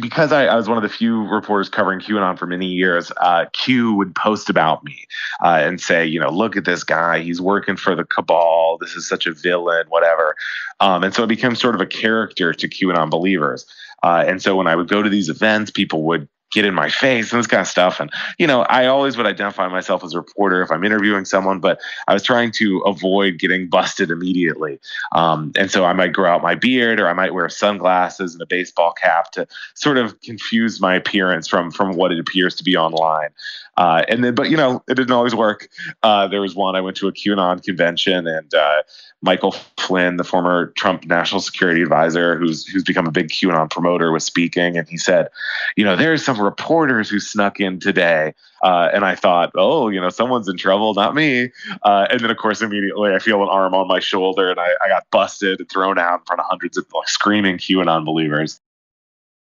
because 0.00 0.32
I, 0.32 0.46
I, 0.46 0.56
was 0.56 0.68
one 0.68 0.76
of 0.76 0.82
the 0.82 0.88
few 0.88 1.26
reporters 1.28 1.68
covering 1.68 2.00
QAnon 2.00 2.38
for 2.38 2.46
many 2.46 2.66
years, 2.66 3.12
uh, 3.18 3.46
Q 3.52 3.94
would 3.94 4.14
post 4.14 4.50
about 4.50 4.82
me 4.84 5.06
uh, 5.42 5.60
and 5.62 5.80
say, 5.80 6.04
you 6.06 6.18
know, 6.18 6.30
look 6.30 6.56
at 6.56 6.64
this 6.64 6.84
guy. 6.84 7.20
He's 7.20 7.40
working 7.40 7.76
for 7.76 7.94
the 7.94 8.04
cabal. 8.04 8.78
This 8.80 8.94
is 8.94 9.08
such 9.08 9.26
a 9.26 9.32
villain, 9.32 9.86
whatever. 9.88 10.36
Um, 10.80 11.04
and 11.04 11.14
so 11.14 11.22
it 11.22 11.28
became 11.28 11.54
sort 11.54 11.74
of 11.74 11.80
a 11.80 11.86
character 11.86 12.52
to 12.52 12.68
QAnon 12.68 13.10
believers. 13.10 13.66
Uh, 14.04 14.22
and 14.26 14.42
so 14.42 14.54
when 14.54 14.66
I 14.66 14.76
would 14.76 14.88
go 14.88 15.02
to 15.02 15.08
these 15.08 15.30
events, 15.30 15.70
people 15.70 16.02
would 16.02 16.28
get 16.52 16.66
in 16.66 16.74
my 16.74 16.90
face 16.90 17.32
and 17.32 17.38
this 17.40 17.46
kind 17.46 17.62
of 17.62 17.66
stuff. 17.66 17.98
And, 17.98 18.10
you 18.38 18.46
know, 18.46 18.62
I 18.62 18.84
always 18.84 19.16
would 19.16 19.26
identify 19.26 19.66
myself 19.68 20.04
as 20.04 20.12
a 20.12 20.18
reporter 20.18 20.60
if 20.60 20.70
I'm 20.70 20.84
interviewing 20.84 21.24
someone, 21.24 21.58
but 21.58 21.80
I 22.06 22.12
was 22.12 22.22
trying 22.22 22.52
to 22.52 22.80
avoid 22.80 23.38
getting 23.38 23.66
busted 23.66 24.10
immediately. 24.10 24.78
Um, 25.14 25.52
and 25.56 25.70
so 25.70 25.86
I 25.86 25.94
might 25.94 26.12
grow 26.12 26.30
out 26.30 26.42
my 26.42 26.54
beard 26.54 27.00
or 27.00 27.08
I 27.08 27.14
might 27.14 27.32
wear 27.32 27.48
sunglasses 27.48 28.34
and 28.34 28.42
a 28.42 28.46
baseball 28.46 28.92
cap 28.92 29.32
to 29.32 29.48
sort 29.74 29.96
of 29.96 30.20
confuse 30.20 30.80
my 30.82 30.94
appearance 30.94 31.48
from, 31.48 31.70
from 31.70 31.96
what 31.96 32.12
it 32.12 32.20
appears 32.20 32.54
to 32.56 32.64
be 32.64 32.76
online. 32.76 33.30
Uh, 33.76 34.04
and 34.08 34.22
then, 34.22 34.34
but 34.34 34.50
you 34.50 34.56
know, 34.56 34.82
it 34.88 34.94
didn't 34.94 35.12
always 35.12 35.34
work. 35.34 35.68
Uh, 36.02 36.26
there 36.28 36.40
was 36.40 36.54
one 36.54 36.76
I 36.76 36.80
went 36.80 36.96
to 36.98 37.08
a 37.08 37.12
QAnon 37.12 37.62
convention, 37.62 38.26
and 38.26 38.54
uh, 38.54 38.82
Michael 39.22 39.52
Flynn, 39.78 40.16
the 40.16 40.24
former 40.24 40.68
Trump 40.76 41.06
national 41.06 41.40
security 41.40 41.82
advisor, 41.82 42.38
who's 42.38 42.66
who's 42.66 42.84
become 42.84 43.06
a 43.06 43.10
big 43.10 43.30
QAnon 43.30 43.70
promoter, 43.70 44.12
was 44.12 44.24
speaking, 44.24 44.76
and 44.76 44.88
he 44.88 44.96
said, 44.96 45.28
"You 45.76 45.84
know, 45.84 45.96
there's 45.96 46.24
some 46.24 46.40
reporters 46.40 47.10
who 47.10 47.18
snuck 47.18 47.58
in 47.58 47.80
today," 47.80 48.34
uh, 48.62 48.90
and 48.92 49.04
I 49.04 49.16
thought, 49.16 49.50
"Oh, 49.56 49.88
you 49.88 50.00
know, 50.00 50.10
someone's 50.10 50.48
in 50.48 50.56
trouble, 50.56 50.94
not 50.94 51.14
me." 51.14 51.50
Uh, 51.82 52.06
and 52.10 52.20
then, 52.20 52.30
of 52.30 52.36
course, 52.36 52.62
immediately 52.62 53.12
I 53.12 53.18
feel 53.18 53.42
an 53.42 53.48
arm 53.48 53.74
on 53.74 53.88
my 53.88 53.98
shoulder, 53.98 54.50
and 54.50 54.60
I, 54.60 54.68
I 54.84 54.88
got 54.88 55.04
busted 55.10 55.58
and 55.58 55.68
thrown 55.68 55.98
out 55.98 56.20
in 56.20 56.24
front 56.26 56.40
of 56.40 56.46
hundreds 56.48 56.76
of 56.76 56.86
like 56.94 57.08
screaming 57.08 57.58
QAnon 57.58 58.04
believers. 58.04 58.60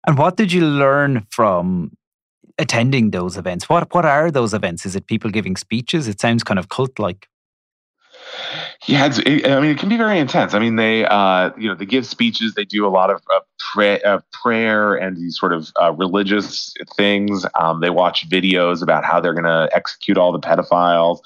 And 0.07 0.17
what 0.17 0.37
did 0.37 0.51
you 0.51 0.65
learn 0.65 1.27
from 1.29 1.91
attending 2.59 3.11
those 3.11 3.37
events? 3.37 3.67
What 3.69 3.93
what 3.93 4.05
are 4.05 4.29
those 4.29 4.53
events? 4.53 4.85
Is 4.85 4.95
it 4.95 5.07
people 5.07 5.31
giving 5.31 5.55
speeches? 5.55 6.07
It 6.07 6.21
sounds 6.21 6.43
kind 6.43 6.59
of 6.59 6.69
cult 6.69 6.99
like. 6.99 7.27
Yeah, 8.87 9.09
it, 9.25 9.49
I 9.49 9.59
mean, 9.59 9.71
it 9.71 9.77
can 9.77 9.89
be 9.89 9.97
very 9.97 10.19
intense. 10.19 10.53
I 10.53 10.59
mean, 10.59 10.75
they, 10.75 11.05
uh, 11.05 11.51
you 11.57 11.67
know, 11.67 11.75
they 11.75 11.85
give 11.85 12.05
speeches. 12.05 12.53
They 12.53 12.65
do 12.65 12.85
a 12.85 12.89
lot 12.89 13.09
of 13.09 13.21
uh, 13.33 13.81
uh, 13.81 14.19
prayer 14.31 14.95
and 14.95 15.17
these 15.17 15.37
sort 15.37 15.51
of 15.51 15.71
uh, 15.81 15.91
religious 15.91 16.73
things. 16.95 17.45
Um, 17.59 17.81
they 17.81 17.89
watch 17.89 18.29
videos 18.29 18.81
about 18.81 19.03
how 19.03 19.19
they're 19.19 19.33
going 19.33 19.43
to 19.43 19.69
execute 19.73 20.17
all 20.17 20.31
the 20.31 20.39
pedophiles. 20.39 21.19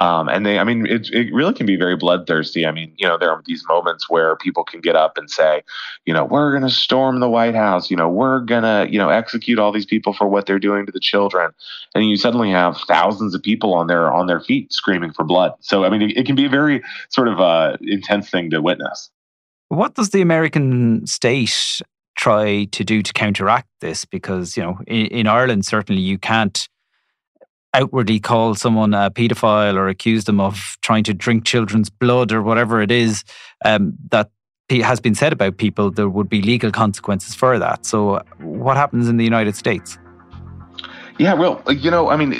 Um, 0.00 0.28
and 0.28 0.46
they, 0.46 0.60
I 0.60 0.64
mean, 0.64 0.86
it, 0.86 1.10
it 1.12 1.32
really 1.34 1.52
can 1.52 1.66
be 1.66 1.76
very 1.76 1.96
bloodthirsty. 1.96 2.64
I 2.64 2.70
mean, 2.70 2.92
you 2.96 3.06
know, 3.06 3.18
there 3.18 3.30
are 3.30 3.42
these 3.46 3.64
moments 3.68 4.08
where 4.08 4.36
people 4.36 4.62
can 4.62 4.80
get 4.80 4.94
up 4.94 5.18
and 5.18 5.28
say, 5.28 5.62
you 6.06 6.14
know, 6.14 6.24
we're 6.24 6.52
going 6.52 6.62
to 6.62 6.70
storm 6.70 7.18
the 7.18 7.28
White 7.28 7.56
House. 7.56 7.90
You 7.90 7.96
know, 7.96 8.08
we're 8.08 8.38
going 8.40 8.62
to, 8.62 8.86
you 8.90 8.98
know, 8.98 9.08
execute 9.08 9.58
all 9.58 9.72
these 9.72 9.86
people 9.86 10.12
for 10.12 10.28
what 10.28 10.46
they're 10.46 10.60
doing 10.60 10.86
to 10.86 10.92
the 10.92 11.00
children. 11.00 11.50
And 11.96 12.08
you 12.08 12.16
suddenly 12.16 12.50
have 12.50 12.78
thousands 12.86 13.34
of 13.34 13.42
people 13.42 13.74
on 13.74 13.88
their 13.88 14.12
on 14.12 14.28
their 14.28 14.40
feet 14.40 14.72
screaming 14.72 15.12
for 15.12 15.24
blood. 15.24 15.52
So, 15.60 15.84
I 15.84 15.90
mean, 15.90 16.02
it, 16.02 16.16
it 16.16 16.26
can 16.26 16.36
be 16.36 16.44
a 16.44 16.50
very 16.50 16.82
sort 17.08 17.26
of 17.26 17.40
uh, 17.40 17.76
intense 17.80 18.30
thing 18.30 18.50
to 18.50 18.62
witness. 18.62 19.10
What 19.68 19.94
does 19.94 20.10
the 20.10 20.22
American 20.22 21.06
state 21.06 21.80
try 22.16 22.64
to 22.70 22.84
do 22.84 23.02
to 23.02 23.12
counteract 23.12 23.68
this? 23.80 24.04
Because 24.04 24.56
you 24.56 24.62
know, 24.62 24.78
in, 24.86 25.06
in 25.06 25.26
Ireland, 25.26 25.66
certainly 25.66 26.02
you 26.02 26.18
can't 26.18 26.68
outwardly 27.74 28.18
call 28.18 28.54
someone 28.54 28.94
a 28.94 29.10
paedophile 29.10 29.74
or 29.74 29.88
accuse 29.88 30.24
them 30.24 30.40
of 30.40 30.76
trying 30.82 31.04
to 31.04 31.14
drink 31.14 31.44
children's 31.44 31.90
blood 31.90 32.32
or 32.32 32.42
whatever 32.42 32.80
it 32.80 32.90
is 32.90 33.24
um, 33.64 33.94
that 34.10 34.30
has 34.70 35.00
been 35.00 35.14
said 35.14 35.32
about 35.32 35.56
people, 35.56 35.90
there 35.90 36.08
would 36.08 36.28
be 36.28 36.42
legal 36.42 36.70
consequences 36.70 37.34
for 37.34 37.58
that. 37.58 37.86
So, 37.86 38.22
what 38.38 38.76
happens 38.76 39.08
in 39.08 39.16
the 39.16 39.24
United 39.24 39.56
States? 39.56 39.98
Yeah, 41.18 41.34
well, 41.34 41.62
you 41.68 41.90
know, 41.90 42.10
I 42.10 42.16
mean, 42.16 42.32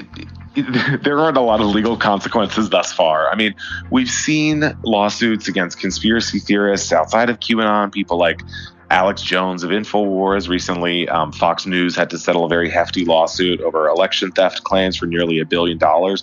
it, 0.54 1.02
there 1.02 1.18
aren't 1.18 1.36
a 1.36 1.42
lot 1.42 1.60
of 1.60 1.66
legal 1.68 1.96
consequences 1.96 2.70
thus 2.70 2.92
far. 2.92 3.30
I 3.30 3.34
mean, 3.34 3.54
we've 3.90 4.10
seen 4.10 4.64
lawsuits 4.82 5.48
against 5.48 5.78
conspiracy 5.80 6.38
theorists 6.38 6.92
outside 6.92 7.30
of 7.30 7.40
QAnon, 7.40 7.92
people 7.92 8.18
like 8.18 8.42
Alex 8.90 9.22
Jones 9.22 9.62
of 9.62 9.70
InfoWars. 9.70 10.48
Recently, 10.48 11.08
um, 11.08 11.32
Fox 11.32 11.66
News 11.66 11.94
had 11.94 12.10
to 12.10 12.18
settle 12.18 12.44
a 12.44 12.48
very 12.48 12.70
hefty 12.70 13.04
lawsuit 13.04 13.60
over 13.60 13.88
election 13.88 14.32
theft 14.32 14.64
claims 14.64 14.96
for 14.96 15.06
nearly 15.06 15.38
a 15.38 15.44
billion 15.44 15.78
dollars. 15.78 16.22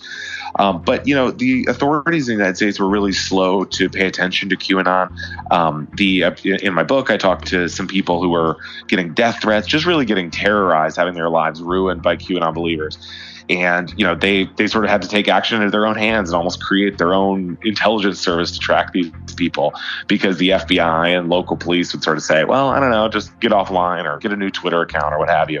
Um, 0.58 0.82
but 0.82 1.06
you 1.06 1.14
know, 1.14 1.30
the 1.30 1.66
authorities 1.68 2.28
in 2.28 2.36
the 2.36 2.38
United 2.38 2.56
States 2.56 2.78
were 2.78 2.88
really 2.88 3.12
slow 3.12 3.64
to 3.64 3.88
pay 3.88 4.06
attention 4.06 4.48
to 4.48 4.56
QAnon. 4.56 5.10
Um, 5.50 5.88
the 5.96 6.24
uh, 6.24 6.34
in 6.44 6.74
my 6.74 6.82
book, 6.82 7.10
I 7.10 7.16
talked 7.16 7.46
to 7.48 7.68
some 7.68 7.86
people 7.86 8.22
who 8.22 8.30
were 8.30 8.56
getting 8.88 9.12
death 9.14 9.42
threats, 9.42 9.66
just 9.66 9.86
really 9.86 10.04
getting 10.04 10.30
terrorized, 10.30 10.96
having 10.96 11.14
their 11.14 11.30
lives 11.30 11.62
ruined 11.62 12.02
by 12.02 12.16
QAnon 12.16 12.54
believers 12.54 12.98
and 13.48 13.94
you 13.96 14.04
know 14.04 14.14
they 14.14 14.44
they 14.56 14.66
sort 14.66 14.84
of 14.84 14.90
had 14.90 15.02
to 15.02 15.08
take 15.08 15.28
action 15.28 15.60
into 15.60 15.70
their 15.70 15.86
own 15.86 15.96
hands 15.96 16.30
and 16.30 16.36
almost 16.36 16.62
create 16.62 16.98
their 16.98 17.14
own 17.14 17.56
intelligence 17.62 18.18
service 18.18 18.52
to 18.52 18.58
track 18.58 18.92
these 18.92 19.10
people 19.36 19.74
because 20.08 20.38
the 20.38 20.50
FBI 20.50 21.16
and 21.16 21.28
local 21.28 21.56
police 21.56 21.92
would 21.92 22.02
sort 22.02 22.16
of 22.16 22.22
say, 22.22 22.44
well, 22.44 22.68
I 22.68 22.80
don't 22.80 22.90
know, 22.90 23.08
just 23.08 23.38
get 23.40 23.52
offline 23.52 24.04
or 24.04 24.18
get 24.18 24.32
a 24.32 24.36
new 24.36 24.50
Twitter 24.50 24.80
account 24.80 25.14
or 25.14 25.18
what 25.18 25.28
have 25.28 25.50
you. 25.50 25.60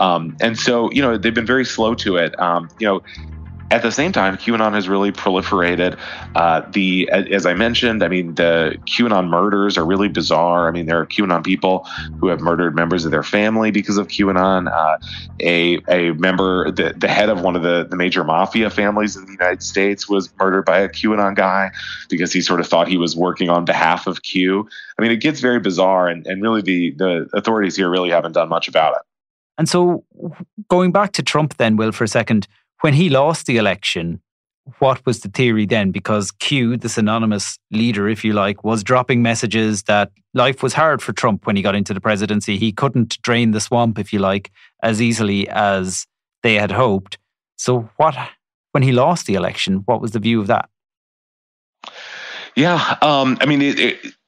Um, 0.00 0.36
and 0.40 0.58
so 0.58 0.90
you 0.92 1.02
know 1.02 1.16
they've 1.16 1.34
been 1.34 1.46
very 1.46 1.64
slow 1.64 1.94
to 1.96 2.16
it. 2.16 2.38
Um, 2.38 2.68
you 2.78 2.86
know 2.86 3.02
at 3.72 3.80
the 3.80 3.90
same 3.90 4.12
time, 4.12 4.36
QAnon 4.36 4.74
has 4.74 4.86
really 4.86 5.10
proliferated. 5.12 5.98
Uh, 6.34 6.60
the 6.72 7.08
as 7.10 7.46
I 7.46 7.54
mentioned, 7.54 8.02
I 8.02 8.08
mean 8.08 8.34
the 8.34 8.76
QAnon 8.86 9.28
murders 9.28 9.78
are 9.78 9.84
really 9.86 10.08
bizarre. 10.08 10.68
I 10.68 10.70
mean 10.70 10.84
there 10.84 11.00
are 11.00 11.06
QAnon 11.06 11.42
people 11.42 11.86
who 12.20 12.28
have 12.28 12.40
murdered 12.40 12.74
members 12.74 13.06
of 13.06 13.10
their 13.10 13.22
family 13.22 13.70
because 13.70 13.96
of 13.96 14.08
QAnon. 14.08 14.70
Uh, 14.70 14.98
a 15.40 15.78
a 15.88 16.12
member, 16.12 16.70
the, 16.70 16.94
the 16.94 17.08
head 17.08 17.30
of 17.30 17.40
one 17.40 17.56
of 17.56 17.62
the, 17.62 17.86
the 17.88 17.96
major 17.96 18.24
mafia 18.24 18.68
families 18.68 19.16
in 19.16 19.24
the 19.24 19.32
United 19.32 19.62
States 19.62 20.06
was 20.06 20.30
murdered 20.38 20.66
by 20.66 20.80
a 20.80 20.88
QAnon 20.88 21.34
guy 21.34 21.70
because 22.10 22.30
he 22.30 22.42
sort 22.42 22.60
of 22.60 22.66
thought 22.66 22.88
he 22.88 22.98
was 22.98 23.16
working 23.16 23.48
on 23.48 23.64
behalf 23.64 24.06
of 24.06 24.22
Q. 24.22 24.68
I 24.98 25.02
mean 25.02 25.12
it 25.12 25.22
gets 25.22 25.40
very 25.40 25.60
bizarre, 25.60 26.08
and, 26.08 26.26
and 26.26 26.42
really 26.42 26.60
the 26.60 26.90
the 26.90 27.28
authorities 27.32 27.74
here 27.74 27.88
really 27.88 28.10
haven't 28.10 28.32
done 28.32 28.50
much 28.50 28.68
about 28.68 28.92
it. 28.96 29.02
And 29.58 29.68
so, 29.68 30.04
going 30.68 30.92
back 30.92 31.12
to 31.12 31.22
Trump, 31.22 31.56
then, 31.58 31.76
Will, 31.76 31.92
for 31.92 32.04
a 32.04 32.08
second, 32.08 32.48
when 32.82 32.94
he 32.94 33.08
lost 33.08 33.46
the 33.46 33.56
election, 33.56 34.20
what 34.78 35.04
was 35.06 35.20
the 35.20 35.28
theory 35.28 35.66
then? 35.66 35.90
Because 35.90 36.30
Q, 36.30 36.76
this 36.76 36.98
anonymous 36.98 37.58
leader, 37.70 38.08
if 38.08 38.24
you 38.24 38.32
like, 38.32 38.62
was 38.62 38.84
dropping 38.84 39.22
messages 39.22 39.84
that 39.84 40.12
life 40.34 40.62
was 40.62 40.74
hard 40.74 41.02
for 41.02 41.12
Trump 41.12 41.46
when 41.46 41.56
he 41.56 41.62
got 41.62 41.74
into 41.74 41.94
the 41.94 42.00
presidency. 42.00 42.58
He 42.58 42.72
couldn't 42.72 43.20
drain 43.22 43.52
the 43.52 43.60
swamp, 43.60 43.98
if 43.98 44.12
you 44.12 44.18
like, 44.18 44.50
as 44.82 45.00
easily 45.00 45.48
as 45.48 46.06
they 46.42 46.54
had 46.54 46.70
hoped. 46.70 47.18
So, 47.56 47.90
what, 47.96 48.16
when 48.72 48.82
he 48.82 48.92
lost 48.92 49.26
the 49.26 49.34
election, 49.34 49.82
what 49.86 50.00
was 50.00 50.12
the 50.12 50.18
view 50.18 50.40
of 50.40 50.48
that? 50.48 50.68
Yeah, 52.54 52.98
um, 53.00 53.38
I 53.40 53.46
mean, 53.46 53.62
it 53.62 53.78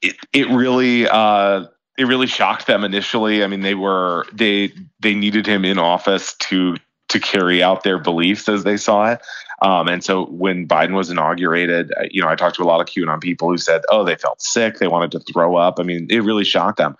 it 0.01 0.15
it, 0.33 0.49
really 0.49 1.07
uh, 1.07 1.65
it 1.97 2.05
really 2.05 2.27
shocked 2.27 2.65
them 2.67 2.83
initially. 2.83 3.43
I 3.43 3.47
mean, 3.47 3.61
they 3.61 3.75
were 3.75 4.25
they 4.33 4.73
they 4.99 5.13
needed 5.13 5.45
him 5.45 5.63
in 5.63 5.77
office 5.77 6.33
to 6.49 6.77
to 7.15 7.19
carry 7.19 7.63
out 7.63 7.83
their 7.83 7.97
beliefs 7.97 8.49
as 8.49 8.63
they 8.63 8.77
saw 8.77 9.11
it. 9.11 9.21
Um, 9.61 9.87
and 9.87 10.03
so 10.03 10.25
when 10.25 10.67
Biden 10.67 10.93
was 10.93 11.09
inaugurated, 11.09 11.91
uh, 11.97 12.03
you 12.11 12.21
know, 12.21 12.27
I 12.27 12.35
talked 12.35 12.57
to 12.57 12.63
a 12.63 12.65
lot 12.65 12.81
of 12.81 12.87
QAnon 12.87 13.21
people 13.21 13.49
who 13.49 13.57
said, 13.57 13.81
"Oh, 13.89 14.03
they 14.03 14.15
felt 14.15 14.41
sick, 14.41 14.79
they 14.79 14.87
wanted 14.87 15.11
to 15.11 15.19
throw 15.19 15.55
up." 15.55 15.79
I 15.79 15.83
mean, 15.83 16.07
it 16.09 16.19
really 16.19 16.43
shocked 16.43 16.77
them. 16.77 16.97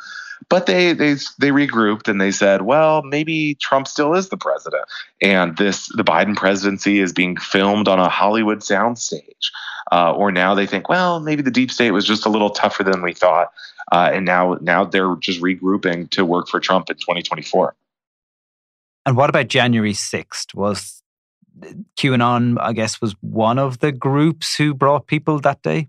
But 0.48 0.66
they 0.66 0.94
they 0.94 1.14
they 1.40 1.50
regrouped 1.50 2.08
and 2.08 2.20
they 2.22 2.32
said, 2.32 2.62
"Well, 2.62 3.02
maybe 3.04 3.56
Trump 3.56 3.88
still 3.88 4.14
is 4.14 4.30
the 4.30 4.38
president, 4.38 4.86
and 5.22 5.58
this 5.58 5.88
the 5.96 6.04
Biden 6.04 6.36
presidency 6.36 7.00
is 7.00 7.12
being 7.12 7.36
filmed 7.36 7.88
on 7.88 8.00
a 8.00 8.10
Hollywood 8.10 8.60
soundstage." 8.60 9.52
Uh, 9.92 10.14
or 10.14 10.32
now 10.32 10.56
they 10.56 10.66
think, 10.66 10.90
well, 10.90 11.20
maybe 11.20 11.44
the 11.44 11.52
deep 11.52 11.72
state 11.72 11.92
was 11.92 12.06
just 12.06 12.26
a 12.26 12.30
little 12.30 12.50
tougher 12.50 12.84
than 12.84 13.04
we 13.04 13.14
thought, 13.14 13.52
uh, 13.92 14.10
and 14.14 14.26
now 14.26 14.58
now 14.62 14.84
they're 14.84 15.16
just 15.18 15.42
regrouping 15.42 16.10
to 16.10 16.26
work 16.26 16.48
for 16.48 16.60
Trump 16.60 16.90
in 16.90 16.96
2024. 16.96 17.76
And 19.06 19.16
what 19.16 19.30
about 19.30 19.48
January 19.48 19.94
6th? 19.94 20.54
Was 20.56 21.02
QAnon, 21.98 22.58
I 22.60 22.74
guess, 22.74 23.00
was 23.02 23.16
one 23.22 23.60
of 23.60 23.80
the 23.80 23.92
groups 23.92 24.56
who 24.56 24.74
brought 24.74 25.08
people 25.08 25.40
that 25.40 25.62
day? 25.62 25.88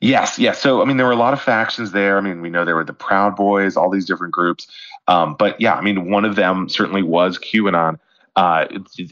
Yes, 0.00 0.38
yes. 0.38 0.60
So, 0.60 0.82
I 0.82 0.84
mean, 0.84 0.96
there 0.96 1.06
were 1.06 1.12
a 1.12 1.16
lot 1.16 1.32
of 1.32 1.40
factions 1.40 1.92
there. 1.92 2.18
I 2.18 2.20
mean, 2.20 2.40
we 2.40 2.50
know 2.50 2.64
there 2.64 2.74
were 2.74 2.84
the 2.84 2.92
Proud 2.92 3.36
Boys, 3.36 3.76
all 3.76 3.90
these 3.90 4.06
different 4.06 4.32
groups. 4.32 4.66
Um, 5.08 5.34
but 5.38 5.60
yeah, 5.60 5.74
I 5.74 5.80
mean, 5.80 6.10
one 6.10 6.24
of 6.24 6.36
them 6.36 6.68
certainly 6.68 7.02
was 7.02 7.38
QAnon. 7.38 7.98
Uh, 8.34 8.66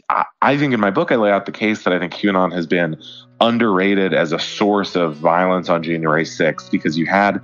I, 0.09 0.25
I 0.41 0.57
think 0.57 0.73
in 0.73 0.79
my 0.79 0.89
book, 0.89 1.11
I 1.11 1.15
lay 1.15 1.31
out 1.31 1.45
the 1.45 1.51
case 1.51 1.83
that 1.83 1.93
I 1.93 1.99
think 1.99 2.13
QAnon 2.13 2.51
has 2.53 2.65
been 2.65 3.01
underrated 3.39 4.13
as 4.13 4.31
a 4.31 4.39
source 4.39 4.95
of 4.95 5.15
violence 5.15 5.69
on 5.69 5.83
January 5.83 6.23
6th 6.23 6.71
because 6.71 6.97
you 6.97 7.05
had 7.05 7.41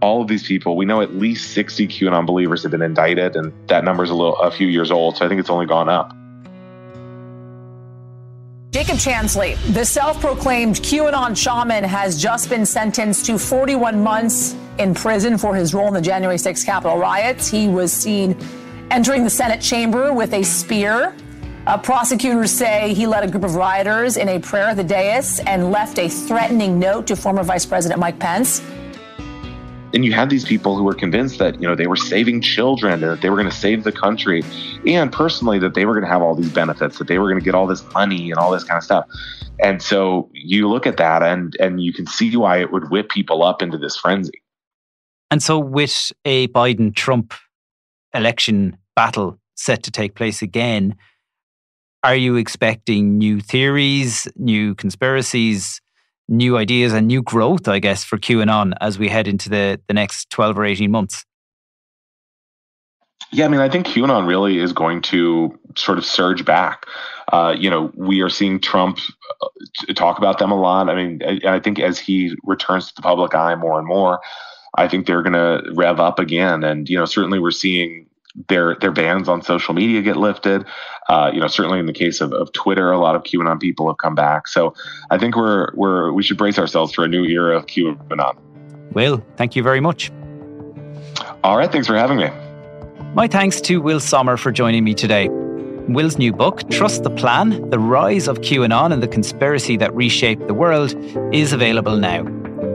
all 0.00 0.22
of 0.22 0.28
these 0.28 0.46
people, 0.46 0.76
we 0.76 0.84
know 0.84 1.00
at 1.00 1.14
least 1.14 1.52
60 1.52 1.88
QAnon 1.88 2.26
believers 2.26 2.62
have 2.62 2.70
been 2.70 2.82
indicted, 2.82 3.36
and 3.36 3.52
that 3.68 3.84
number 3.84 4.04
is 4.04 4.10
a 4.10 4.14
little 4.14 4.36
a 4.36 4.50
few 4.50 4.68
years 4.68 4.90
old, 4.90 5.16
so 5.16 5.24
I 5.24 5.28
think 5.28 5.40
it's 5.40 5.50
only 5.50 5.66
gone 5.66 5.88
up. 5.88 6.14
Jacob 8.70 8.96
Chansley, 8.96 9.56
the 9.72 9.84
self 9.84 10.20
proclaimed 10.20 10.76
QAnon 10.76 11.36
shaman, 11.36 11.82
has 11.84 12.20
just 12.20 12.48
been 12.48 12.66
sentenced 12.66 13.26
to 13.26 13.38
41 13.38 14.02
months 14.02 14.54
in 14.78 14.94
prison 14.94 15.36
for 15.36 15.54
his 15.54 15.74
role 15.74 15.88
in 15.88 15.94
the 15.94 16.00
January 16.00 16.36
6th 16.36 16.64
Capitol 16.64 16.98
riots. 16.98 17.48
He 17.48 17.66
was 17.66 17.92
seen 17.92 18.36
entering 18.90 19.24
the 19.24 19.30
Senate 19.30 19.60
chamber 19.60 20.12
with 20.12 20.32
a 20.32 20.42
spear. 20.42 21.14
Uh, 21.66 21.76
prosecutors 21.76 22.50
say 22.50 22.94
he 22.94 23.06
led 23.06 23.24
a 23.24 23.30
group 23.30 23.44
of 23.44 23.54
rioters 23.54 24.16
in 24.16 24.28
a 24.28 24.38
prayer 24.38 24.68
at 24.68 24.76
the 24.76 24.84
dais 24.84 25.40
and 25.40 25.72
left 25.72 25.98
a 25.98 26.08
threatening 26.08 26.78
note 26.78 27.06
to 27.06 27.16
former 27.16 27.42
Vice 27.42 27.66
President 27.66 27.98
Mike 27.98 28.18
Pence 28.18 28.62
and 29.94 30.04
you 30.04 30.12
had 30.12 30.30
these 30.30 30.44
people 30.44 30.76
who 30.76 30.84
were 30.84 30.94
convinced 30.94 31.38
that 31.38 31.60
you 31.60 31.66
know 31.66 31.74
they 31.74 31.86
were 31.86 31.96
saving 31.96 32.40
children 32.40 32.92
and 32.92 33.02
that 33.02 33.20
they 33.20 33.30
were 33.30 33.36
going 33.36 33.48
to 33.48 33.56
save 33.56 33.84
the 33.84 33.92
country 33.92 34.42
and 34.86 35.12
personally 35.12 35.58
that 35.58 35.74
they 35.74 35.84
were 35.84 35.94
going 35.94 36.04
to 36.04 36.10
have 36.10 36.22
all 36.22 36.34
these 36.34 36.52
benefits 36.52 36.98
that 36.98 37.08
they 37.08 37.18
were 37.18 37.28
going 37.28 37.38
to 37.38 37.44
get 37.44 37.54
all 37.54 37.66
this 37.66 37.84
money 37.92 38.30
and 38.30 38.38
all 38.38 38.50
this 38.50 38.64
kind 38.64 38.78
of 38.78 38.84
stuff. 38.84 39.06
And 39.60 39.82
so 39.82 40.30
you 40.32 40.68
look 40.68 40.86
at 40.86 40.96
that 40.98 41.22
and 41.22 41.56
and 41.58 41.82
you 41.82 41.92
can 41.92 42.06
see 42.06 42.36
why 42.36 42.58
it 42.58 42.72
would 42.72 42.90
whip 42.90 43.08
people 43.08 43.42
up 43.42 43.62
into 43.62 43.78
this 43.78 43.96
frenzy. 43.96 44.42
And 45.30 45.42
so 45.42 45.58
with 45.58 46.12
a 46.24 46.48
biden 46.48 46.94
trump 46.94 47.34
election 48.14 48.76
battle 48.94 49.38
set 49.54 49.82
to 49.82 49.90
take 49.90 50.14
place 50.14 50.42
again 50.42 50.96
are 52.04 52.14
you 52.14 52.36
expecting 52.36 53.18
new 53.18 53.40
theories, 53.40 54.28
new 54.36 54.74
conspiracies, 54.76 55.80
new 56.28 56.56
ideas, 56.56 56.92
and 56.92 57.06
new 57.06 57.22
growth, 57.22 57.68
I 57.68 57.78
guess, 57.78 58.04
for 58.04 58.18
QAnon 58.18 58.74
as 58.80 58.98
we 58.98 59.08
head 59.08 59.26
into 59.26 59.48
the, 59.48 59.80
the 59.88 59.94
next 59.94 60.30
12 60.30 60.58
or 60.58 60.64
18 60.64 60.90
months? 60.90 61.24
Yeah, 63.30 63.44
I 63.44 63.48
mean, 63.48 63.60
I 63.60 63.68
think 63.68 63.86
QAnon 63.86 64.26
really 64.26 64.58
is 64.58 64.72
going 64.72 65.02
to 65.02 65.58
sort 65.76 65.98
of 65.98 66.04
surge 66.04 66.44
back. 66.44 66.86
Uh, 67.30 67.54
you 67.56 67.68
know, 67.68 67.92
we 67.94 68.22
are 68.22 68.30
seeing 68.30 68.58
Trump 68.58 69.00
uh, 69.42 69.92
talk 69.94 70.16
about 70.16 70.38
them 70.38 70.50
a 70.50 70.58
lot. 70.58 70.88
I 70.88 70.94
mean, 70.94 71.20
I, 71.44 71.56
I 71.56 71.60
think 71.60 71.78
as 71.78 71.98
he 71.98 72.34
returns 72.44 72.88
to 72.88 72.94
the 72.96 73.02
public 73.02 73.34
eye 73.34 73.54
more 73.54 73.78
and 73.78 73.86
more, 73.86 74.20
I 74.76 74.88
think 74.88 75.06
they're 75.06 75.22
going 75.22 75.34
to 75.34 75.62
rev 75.74 76.00
up 76.00 76.18
again. 76.18 76.64
And 76.64 76.88
you 76.88 76.96
know, 76.96 77.04
certainly 77.04 77.38
we're 77.38 77.50
seeing 77.50 78.07
their 78.48 78.76
their 78.76 78.92
bans 78.92 79.28
on 79.28 79.42
social 79.42 79.74
media 79.74 80.02
get 80.02 80.16
lifted. 80.16 80.64
Uh, 81.08 81.30
you 81.32 81.40
know, 81.40 81.48
certainly 81.48 81.78
in 81.78 81.86
the 81.86 81.92
case 81.92 82.20
of, 82.20 82.32
of 82.32 82.52
Twitter, 82.52 82.90
a 82.90 82.98
lot 82.98 83.16
of 83.16 83.22
QAnon 83.22 83.60
people 83.60 83.88
have 83.88 83.98
come 83.98 84.14
back. 84.14 84.46
So 84.48 84.74
I 85.10 85.18
think 85.18 85.36
we're 85.36 85.68
we're 85.74 86.12
we 86.12 86.22
should 86.22 86.36
brace 86.38 86.58
ourselves 86.58 86.92
for 86.92 87.04
a 87.04 87.08
new 87.08 87.24
era 87.24 87.56
of 87.56 87.66
QAnon. 87.66 88.36
Will, 88.92 89.24
thank 89.36 89.56
you 89.56 89.62
very 89.62 89.80
much. 89.80 90.10
All 91.44 91.56
right, 91.56 91.70
thanks 91.70 91.86
for 91.86 91.96
having 91.96 92.18
me. 92.18 92.30
My 93.14 93.26
thanks 93.26 93.60
to 93.62 93.80
Will 93.80 94.00
Sommer 94.00 94.36
for 94.36 94.52
joining 94.52 94.84
me 94.84 94.94
today. 94.94 95.28
Will's 95.88 96.18
new 96.18 96.32
book, 96.32 96.68
Trust 96.68 97.02
the 97.02 97.10
Plan 97.10 97.70
The 97.70 97.78
Rise 97.78 98.28
of 98.28 98.40
QAnon 98.40 98.92
and 98.92 99.02
the 99.02 99.08
Conspiracy 99.08 99.78
That 99.78 99.94
Reshaped 99.94 100.46
the 100.46 100.52
World, 100.52 100.94
is 101.34 101.54
available 101.54 101.96
now. 101.96 102.26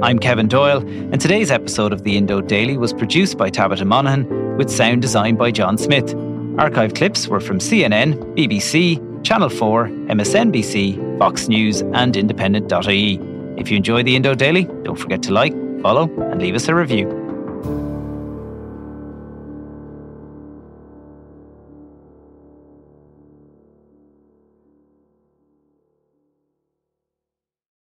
I'm 0.01 0.17
Kevin 0.17 0.47
Doyle, 0.47 0.79
and 0.79 1.21
today's 1.21 1.51
episode 1.51 1.93
of 1.93 2.03
the 2.03 2.17
Indo 2.17 2.41
Daily 2.41 2.75
was 2.75 2.91
produced 2.91 3.37
by 3.37 3.51
Tabitha 3.51 3.85
Monaghan 3.85 4.42
with 4.57 4.69
sound 4.69 5.01
design 5.01 5.35
by 5.35 5.51
John 5.51 5.77
Smith. 5.77 6.13
Archive 6.57 6.93
clips 6.93 7.27
were 7.27 7.39
from 7.39 7.59
CNN, 7.59 8.15
BBC, 8.35 9.23
Channel 9.23 9.49
4, 9.49 9.87
MSNBC, 9.87 11.17
Fox 11.17 11.47
News, 11.47 11.81
and 11.93 12.15
Independent.ie. 12.15 13.19
If 13.57 13.71
you 13.71 13.77
enjoy 13.77 14.03
the 14.03 14.15
Indo 14.15 14.35
Daily, 14.35 14.65
don't 14.83 14.99
forget 14.99 15.23
to 15.23 15.31
like, 15.31 15.53
follow, 15.81 16.09
and 16.31 16.41
leave 16.41 16.55
us 16.55 16.67
a 16.67 16.75
review. 16.75 17.22